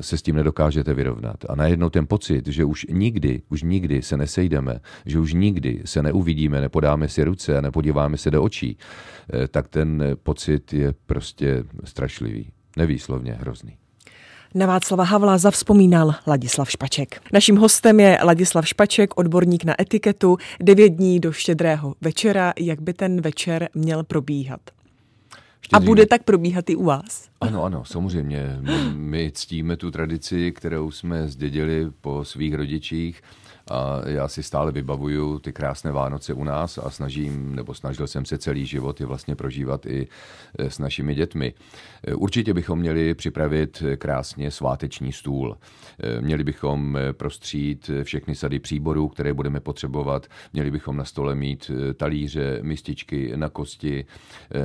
se 0.00 0.16
s 0.16 0.22
tím 0.22 0.36
nedokážete 0.36 0.94
vyrovnat. 0.94 1.36
A 1.48 1.54
najednou 1.54 1.90
ten 1.90 2.06
pocit, 2.06 2.46
že 2.46 2.64
už 2.64 2.86
nikdy, 2.90 3.42
už 3.48 3.62
nikdy 3.62 4.02
se 4.02 4.16
nesejdeme, 4.16 4.80
že 5.06 5.18
už 5.18 5.32
nikdy 5.32 5.82
se 5.84 6.02
neuvidíme, 6.02 6.60
nepodáme 6.60 7.08
si 7.08 7.24
ruce 7.24 7.58
a 7.58 7.60
nepodíváme 7.60 8.16
se 8.16 8.30
do 8.30 8.42
očí, 8.42 8.78
tak 9.48 9.68
ten 9.68 10.16
pocit 10.22 10.72
je 10.72 10.94
prostě 11.06 11.64
strašlivý, 11.84 12.52
nevýslovně 12.76 13.32
hrozný. 13.32 13.83
Na 14.56 14.66
Václava 14.66 15.04
Havla 15.04 15.38
zavzpomínal 15.38 16.14
Ladislav 16.26 16.70
Špaček. 16.70 17.20
Naším 17.32 17.56
hostem 17.56 18.00
je 18.00 18.18
Ladislav 18.24 18.68
Špaček, 18.68 19.18
odborník 19.18 19.64
na 19.64 19.80
etiketu, 19.80 20.36
devět 20.60 20.88
dní 20.88 21.20
do 21.20 21.32
štědrého 21.32 21.94
večera. 22.00 22.52
Jak 22.58 22.80
by 22.80 22.92
ten 22.92 23.20
večer 23.20 23.68
měl 23.74 24.04
probíhat? 24.04 24.60
Štědrý. 25.60 25.84
A 25.84 25.86
bude 25.86 26.06
tak 26.06 26.22
probíhat 26.22 26.70
i 26.70 26.76
u 26.76 26.84
vás? 26.84 27.28
Ano, 27.40 27.64
ano, 27.64 27.84
samozřejmě. 27.84 28.58
My 28.94 29.32
ctíme 29.34 29.76
tu 29.76 29.90
tradici, 29.90 30.52
kterou 30.52 30.90
jsme 30.90 31.28
zdědili 31.28 31.90
po 32.00 32.24
svých 32.24 32.54
rodičích 32.54 33.22
a 33.70 34.00
já 34.06 34.28
si 34.28 34.42
stále 34.42 34.72
vybavuju 34.72 35.38
ty 35.38 35.52
krásné 35.52 35.92
Vánoce 35.92 36.34
u 36.34 36.44
nás 36.44 36.78
a 36.78 36.90
snažím, 36.90 37.54
nebo 37.54 37.74
snažil 37.74 38.06
jsem 38.06 38.24
se 38.24 38.38
celý 38.38 38.66
život 38.66 39.00
je 39.00 39.06
vlastně 39.06 39.36
prožívat 39.36 39.86
i 39.86 40.08
e, 40.58 40.70
s 40.70 40.78
našimi 40.78 41.14
dětmi. 41.14 41.54
E, 42.06 42.14
určitě 42.14 42.54
bychom 42.54 42.78
měli 42.78 43.14
připravit 43.14 43.82
krásně 43.98 44.50
sváteční 44.50 45.12
stůl. 45.12 45.56
E, 46.02 46.20
měli 46.20 46.44
bychom 46.44 46.98
prostřít 47.12 47.90
všechny 48.02 48.34
sady 48.34 48.58
příborů, 48.58 49.08
které 49.08 49.34
budeme 49.34 49.60
potřebovat. 49.60 50.26
Měli 50.52 50.70
bychom 50.70 50.96
na 50.96 51.04
stole 51.04 51.34
mít 51.34 51.70
talíře, 51.96 52.58
mističky 52.62 53.32
na 53.36 53.48
kosti, 53.48 54.04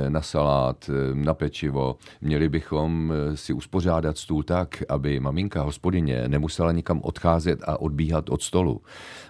na 0.08 0.22
salát, 0.22 0.90
na 1.14 1.34
pečivo. 1.34 1.96
Měli 2.20 2.48
bychom 2.48 3.12
si 3.34 3.52
uspořádat 3.52 4.18
stůl 4.18 4.42
tak, 4.42 4.82
aby 4.88 5.20
maminka 5.20 5.62
hospodyně 5.62 6.28
nemusela 6.28 6.72
nikam 6.72 7.00
odcházet 7.02 7.58
a 7.62 7.80
odbíhat 7.80 8.28
od 8.30 8.42
stolu. 8.42 8.80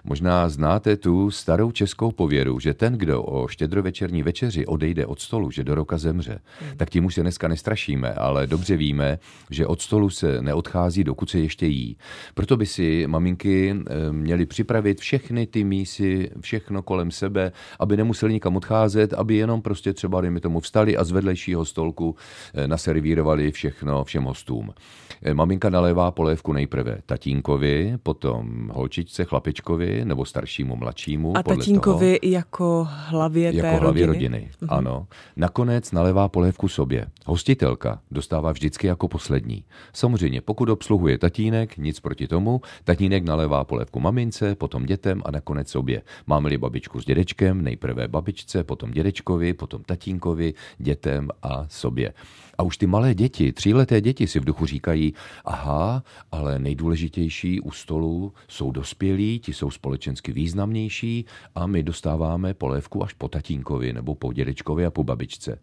Možná 0.03 0.49
znáte 0.49 0.97
tu 0.97 1.31
starou 1.31 1.71
českou 1.71 2.11
pověru, 2.11 2.59
že 2.59 2.73
ten, 2.73 2.93
kdo 2.93 3.23
o 3.23 3.47
štědrovečerní 3.47 4.23
večeři 4.23 4.65
odejde 4.65 5.05
od 5.05 5.19
stolu, 5.19 5.51
že 5.51 5.63
do 5.63 5.75
roka 5.75 5.97
zemře, 5.97 6.39
hmm. 6.59 6.77
tak 6.77 6.89
tím 6.89 7.05
už 7.05 7.15
se 7.15 7.21
dneska 7.21 7.47
nestrašíme, 7.47 8.13
ale 8.13 8.47
dobře 8.47 8.77
víme, 8.77 9.19
že 9.49 9.67
od 9.67 9.81
stolu 9.81 10.09
se 10.09 10.41
neodchází, 10.41 11.03
dokud 11.03 11.29
se 11.29 11.39
ještě 11.39 11.65
jí. 11.65 11.97
Proto 12.33 12.57
by 12.57 12.65
si 12.65 13.07
maminky 13.07 13.75
eh, 13.75 14.11
měly 14.11 14.45
připravit 14.45 14.99
všechny 14.99 15.47
ty 15.47 15.63
mísy, 15.63 16.31
všechno 16.41 16.81
kolem 16.81 17.11
sebe, 17.11 17.51
aby 17.79 17.97
nemuseli 17.97 18.33
nikam 18.33 18.55
odcházet, 18.55 19.13
aby 19.13 19.35
jenom 19.35 19.61
prostě 19.61 19.93
třeba, 19.93 20.21
dejme 20.21 20.39
tomu, 20.39 20.59
vstali 20.59 20.97
a 20.97 21.03
z 21.03 21.11
vedlejšího 21.11 21.65
stolku 21.65 22.15
eh, 22.53 22.67
naservírovali 22.67 23.51
všechno 23.51 24.03
všem 24.03 24.23
hostům. 24.23 24.73
Eh, 25.23 25.33
maminka 25.33 25.69
nalévá 25.69 26.11
polévku 26.11 26.53
nejprve 26.53 26.97
tatínkovi, 27.05 27.97
potom 28.03 28.71
holčičce, 28.73 29.25
chlapi 29.25 29.50
chlapičkovi 29.51 30.05
nebo 30.05 30.25
staršímu, 30.25 30.75
mladšímu. 30.75 31.37
A 31.37 31.43
tatínkovi 31.43 32.19
toho, 32.19 32.31
jako 32.33 32.87
hlavě 32.89 33.43
jako 33.53 33.61
té 33.61 33.75
hlavě 33.75 34.05
rodiny. 34.05 34.37
rodiny. 34.37 34.51
Mm-hmm. 34.61 34.77
Ano. 34.77 35.07
Nakonec 35.35 35.91
nalevá 35.91 36.27
polévku 36.27 36.67
sobě. 36.67 37.07
Hostitelka 37.25 37.99
dostává 38.11 38.51
vždycky 38.51 38.87
jako 38.87 39.07
poslední. 39.07 39.63
Samozřejmě, 39.93 40.41
pokud 40.41 40.69
obsluhuje 40.69 41.17
tatínek, 41.17 41.77
nic 41.77 41.99
proti 41.99 42.27
tomu, 42.27 42.61
tatínek 42.83 43.23
nalévá 43.23 43.63
polévku 43.63 43.99
mamince, 43.99 44.55
potom 44.55 44.85
dětem 44.85 45.21
a 45.25 45.31
nakonec 45.31 45.69
sobě. 45.69 46.01
Máme-li 46.27 46.57
babičku 46.57 47.01
s 47.01 47.05
dědečkem, 47.05 47.61
nejprve 47.61 48.07
babičce, 48.07 48.63
potom 48.63 48.91
dědečkovi, 48.91 49.53
potom 49.53 49.83
tatínkovi, 49.83 50.53
dětem 50.77 51.29
a 51.43 51.65
sobě. 51.67 52.13
A 52.61 52.63
už 52.63 52.77
ty 52.77 52.87
malé 52.87 53.13
děti, 53.15 53.51
tříleté 53.51 54.01
děti 54.01 54.27
si 54.27 54.39
v 54.39 54.45
duchu 54.45 54.65
říkají, 54.65 55.13
aha, 55.45 56.03
ale 56.31 56.59
nejdůležitější 56.59 57.61
u 57.61 57.71
stolu 57.71 58.33
jsou 58.47 58.71
dospělí, 58.71 59.39
ti 59.39 59.53
jsou 59.53 59.71
společensky 59.71 60.31
významnější 60.31 61.25
a 61.55 61.67
my 61.67 61.83
dostáváme 61.83 62.53
polévku 62.53 63.03
až 63.03 63.13
po 63.13 63.27
tatínkovi 63.27 63.93
nebo 63.93 64.15
po 64.15 64.33
dědečkovi 64.33 64.85
a 64.85 64.91
po 64.91 65.03
babičce. 65.03 65.59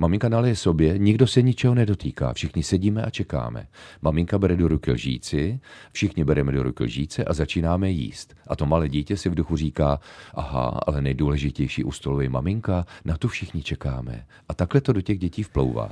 Maminka 0.00 0.28
nalije 0.28 0.56
sobě, 0.56 0.98
nikdo 0.98 1.26
se 1.26 1.42
ničeho 1.42 1.74
nedotýká, 1.74 2.32
všichni 2.32 2.62
sedíme 2.62 3.02
a 3.02 3.10
čekáme. 3.10 3.66
Maminka 4.02 4.38
bere 4.38 4.56
do 4.56 4.68
ruky 4.68 4.92
lžíci, 4.92 5.60
všichni 5.92 6.24
bereme 6.24 6.52
do 6.52 6.62
ruky 6.62 6.84
lžíce 6.84 7.24
a 7.24 7.32
začínáme 7.32 7.90
jíst. 7.90 8.34
A 8.46 8.56
to 8.56 8.66
malé 8.66 8.88
dítě 8.88 9.16
si 9.16 9.28
v 9.28 9.34
duchu 9.34 9.56
říká, 9.56 10.00
aha, 10.34 10.80
ale 10.86 11.02
nejdůležitější 11.02 11.84
u 11.84 11.92
stolu 11.92 12.20
je 12.20 12.28
maminka, 12.28 12.86
na 13.04 13.16
tu 13.16 13.28
všichni 13.28 13.62
čekáme. 13.62 14.26
A 14.48 14.54
takhle 14.54 14.80
to 14.80 14.92
do 14.92 15.00
těch 15.00 15.18
dětí 15.18 15.42
vplouvá. 15.42 15.90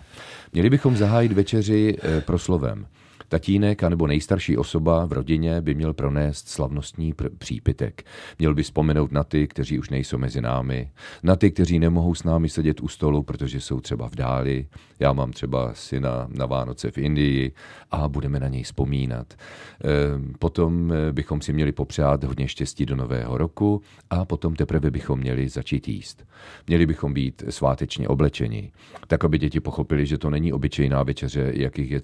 Měli 0.52 0.70
bychom 0.70 0.96
zahájit 0.96 1.32
večeři 1.32 1.96
eh, 2.02 2.20
proslovem. 2.20 2.86
Tatínek 3.28 3.82
anebo 3.82 4.06
nejstarší 4.06 4.56
osoba 4.56 5.06
v 5.06 5.12
rodině 5.12 5.60
by 5.60 5.74
měl 5.74 5.92
pronést 5.92 6.48
slavnostní 6.48 7.14
pr- 7.14 7.30
přípitek. 7.38 8.02
Měl 8.38 8.54
by 8.54 8.62
vzpomenout 8.62 9.12
na 9.12 9.24
ty, 9.24 9.46
kteří 9.48 9.78
už 9.78 9.90
nejsou 9.90 10.18
mezi 10.18 10.40
námi, 10.40 10.90
na 11.22 11.36
ty, 11.36 11.50
kteří 11.50 11.78
nemohou 11.78 12.14
s 12.14 12.24
námi 12.24 12.48
sedět 12.48 12.80
u 12.80 12.88
stolu, 12.88 13.22
protože 13.22 13.60
jsou 13.60 13.80
třeba 13.80 14.08
v 14.08 14.14
dáli. 14.14 14.66
Já 15.00 15.12
mám 15.12 15.32
třeba 15.32 15.74
syna 15.74 16.28
na 16.30 16.46
Vánoce 16.46 16.90
v 16.90 16.98
Indii 16.98 17.52
a 17.90 18.08
budeme 18.08 18.40
na 18.40 18.48
něj 18.48 18.62
vzpomínat. 18.62 19.34
Ehm, 19.34 20.32
potom 20.38 20.92
eh, 20.92 21.12
bychom 21.12 21.40
si 21.40 21.52
měli 21.52 21.72
popřát 21.72 22.24
hodně 22.24 22.48
štěstí 22.48 22.86
do 22.86 22.96
nového 22.96 23.38
roku 23.38 23.82
a 24.10 24.24
potom 24.24 24.56
teprve 24.56 24.90
bychom 24.90 25.18
měli 25.18 25.48
začít 25.48 25.88
jíst. 25.88 26.26
Měli 26.66 26.86
bychom 26.86 27.14
být 27.14 27.42
svátečně 27.50 28.08
oblečeni, 28.08 28.72
tak 29.06 29.24
aby 29.24 29.38
děti 29.38 29.60
pochopili, 29.60 30.06
že 30.06 30.18
to 30.18 30.30
není 30.30 30.52
obyčejná 30.52 31.02
večeře, 31.02 31.52
jakých 31.54 31.90
je 31.90 32.00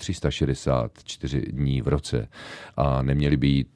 364 1.18 1.52
dní 1.52 1.82
v 1.82 1.88
roce 1.88 2.28
a 2.76 3.02
neměli 3.02 3.36
by 3.36 3.48
jít 3.48 3.68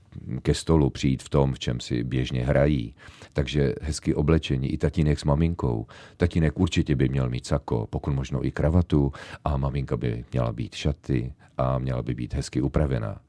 ke 0.42 0.54
stolu 0.54 0.90
přijít 0.90 1.22
v 1.22 1.28
tom, 1.28 1.54
v 1.54 1.58
čem 1.58 1.80
si 1.80 2.04
běžně 2.04 2.44
hrají. 2.44 2.94
Takže 3.32 3.74
hezky 3.82 4.14
oblečení 4.14 4.72
i 4.72 4.78
tatínek 4.78 5.20
s 5.20 5.24
maminkou. 5.24 5.86
Tatínek 6.16 6.58
určitě 6.58 6.96
by 6.96 7.08
měl 7.08 7.28
mít 7.28 7.46
sako, 7.46 7.86
pokud 7.90 8.14
možno 8.14 8.46
i 8.46 8.50
kravatu 8.50 9.12
a 9.44 9.56
maminka 9.56 9.96
by 9.96 10.24
měla 10.32 10.52
být 10.52 10.74
šaty 10.74 11.32
a 11.58 11.78
měla 11.78 12.02
by 12.02 12.14
být 12.14 12.34
hezky 12.34 12.60
upravená. 12.60 13.20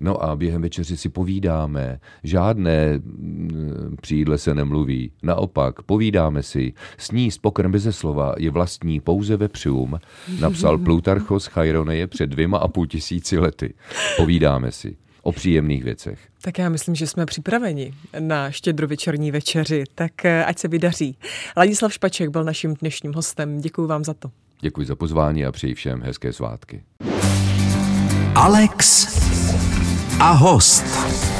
No 0.00 0.24
a 0.24 0.36
během 0.36 0.62
večeři 0.62 0.96
si 0.96 1.08
povídáme, 1.08 2.00
žádné 2.24 2.98
mm, 2.98 3.96
přídle 4.00 4.38
se 4.38 4.54
nemluví. 4.54 5.12
Naopak, 5.22 5.82
povídáme 5.82 6.42
si. 6.42 6.72
Sníst 6.98 7.42
pokrm 7.42 7.72
beze 7.72 7.92
slova 7.92 8.34
je 8.38 8.50
vlastní 8.50 9.00
pouze 9.00 9.36
vepřům, 9.36 9.98
napsal 10.40 10.78
Plutarchos 10.78 11.46
Chaironeje 11.46 12.06
před 12.06 12.26
dvěma 12.26 12.58
a 12.58 12.68
půl 12.68 12.86
tisíci 12.86 13.38
lety. 13.38 13.74
Povídáme 14.16 14.72
si 14.72 14.96
o 15.22 15.32
příjemných 15.32 15.84
věcech. 15.84 16.18
Tak 16.42 16.58
já 16.58 16.68
myslím, 16.68 16.94
že 16.94 17.06
jsme 17.06 17.26
připraveni 17.26 17.92
na 18.18 18.50
štědrovečerní 18.50 19.30
večeři, 19.30 19.84
tak 19.94 20.24
eh, 20.24 20.44
ať 20.44 20.58
se 20.58 20.68
vydaří. 20.68 21.18
Ladislav 21.56 21.92
Špaček 21.92 22.30
byl 22.30 22.44
naším 22.44 22.74
dnešním 22.74 23.12
hostem. 23.12 23.60
Děkuji 23.60 23.86
vám 23.86 24.04
za 24.04 24.14
to. 24.14 24.30
Děkuji 24.60 24.86
za 24.86 24.96
pozvání 24.96 25.44
a 25.44 25.52
přeji 25.52 25.74
všem 25.74 26.02
hezké 26.02 26.32
svátky. 26.32 26.82
Alex 28.34 29.06
a 30.20 30.36
host. 30.36 31.37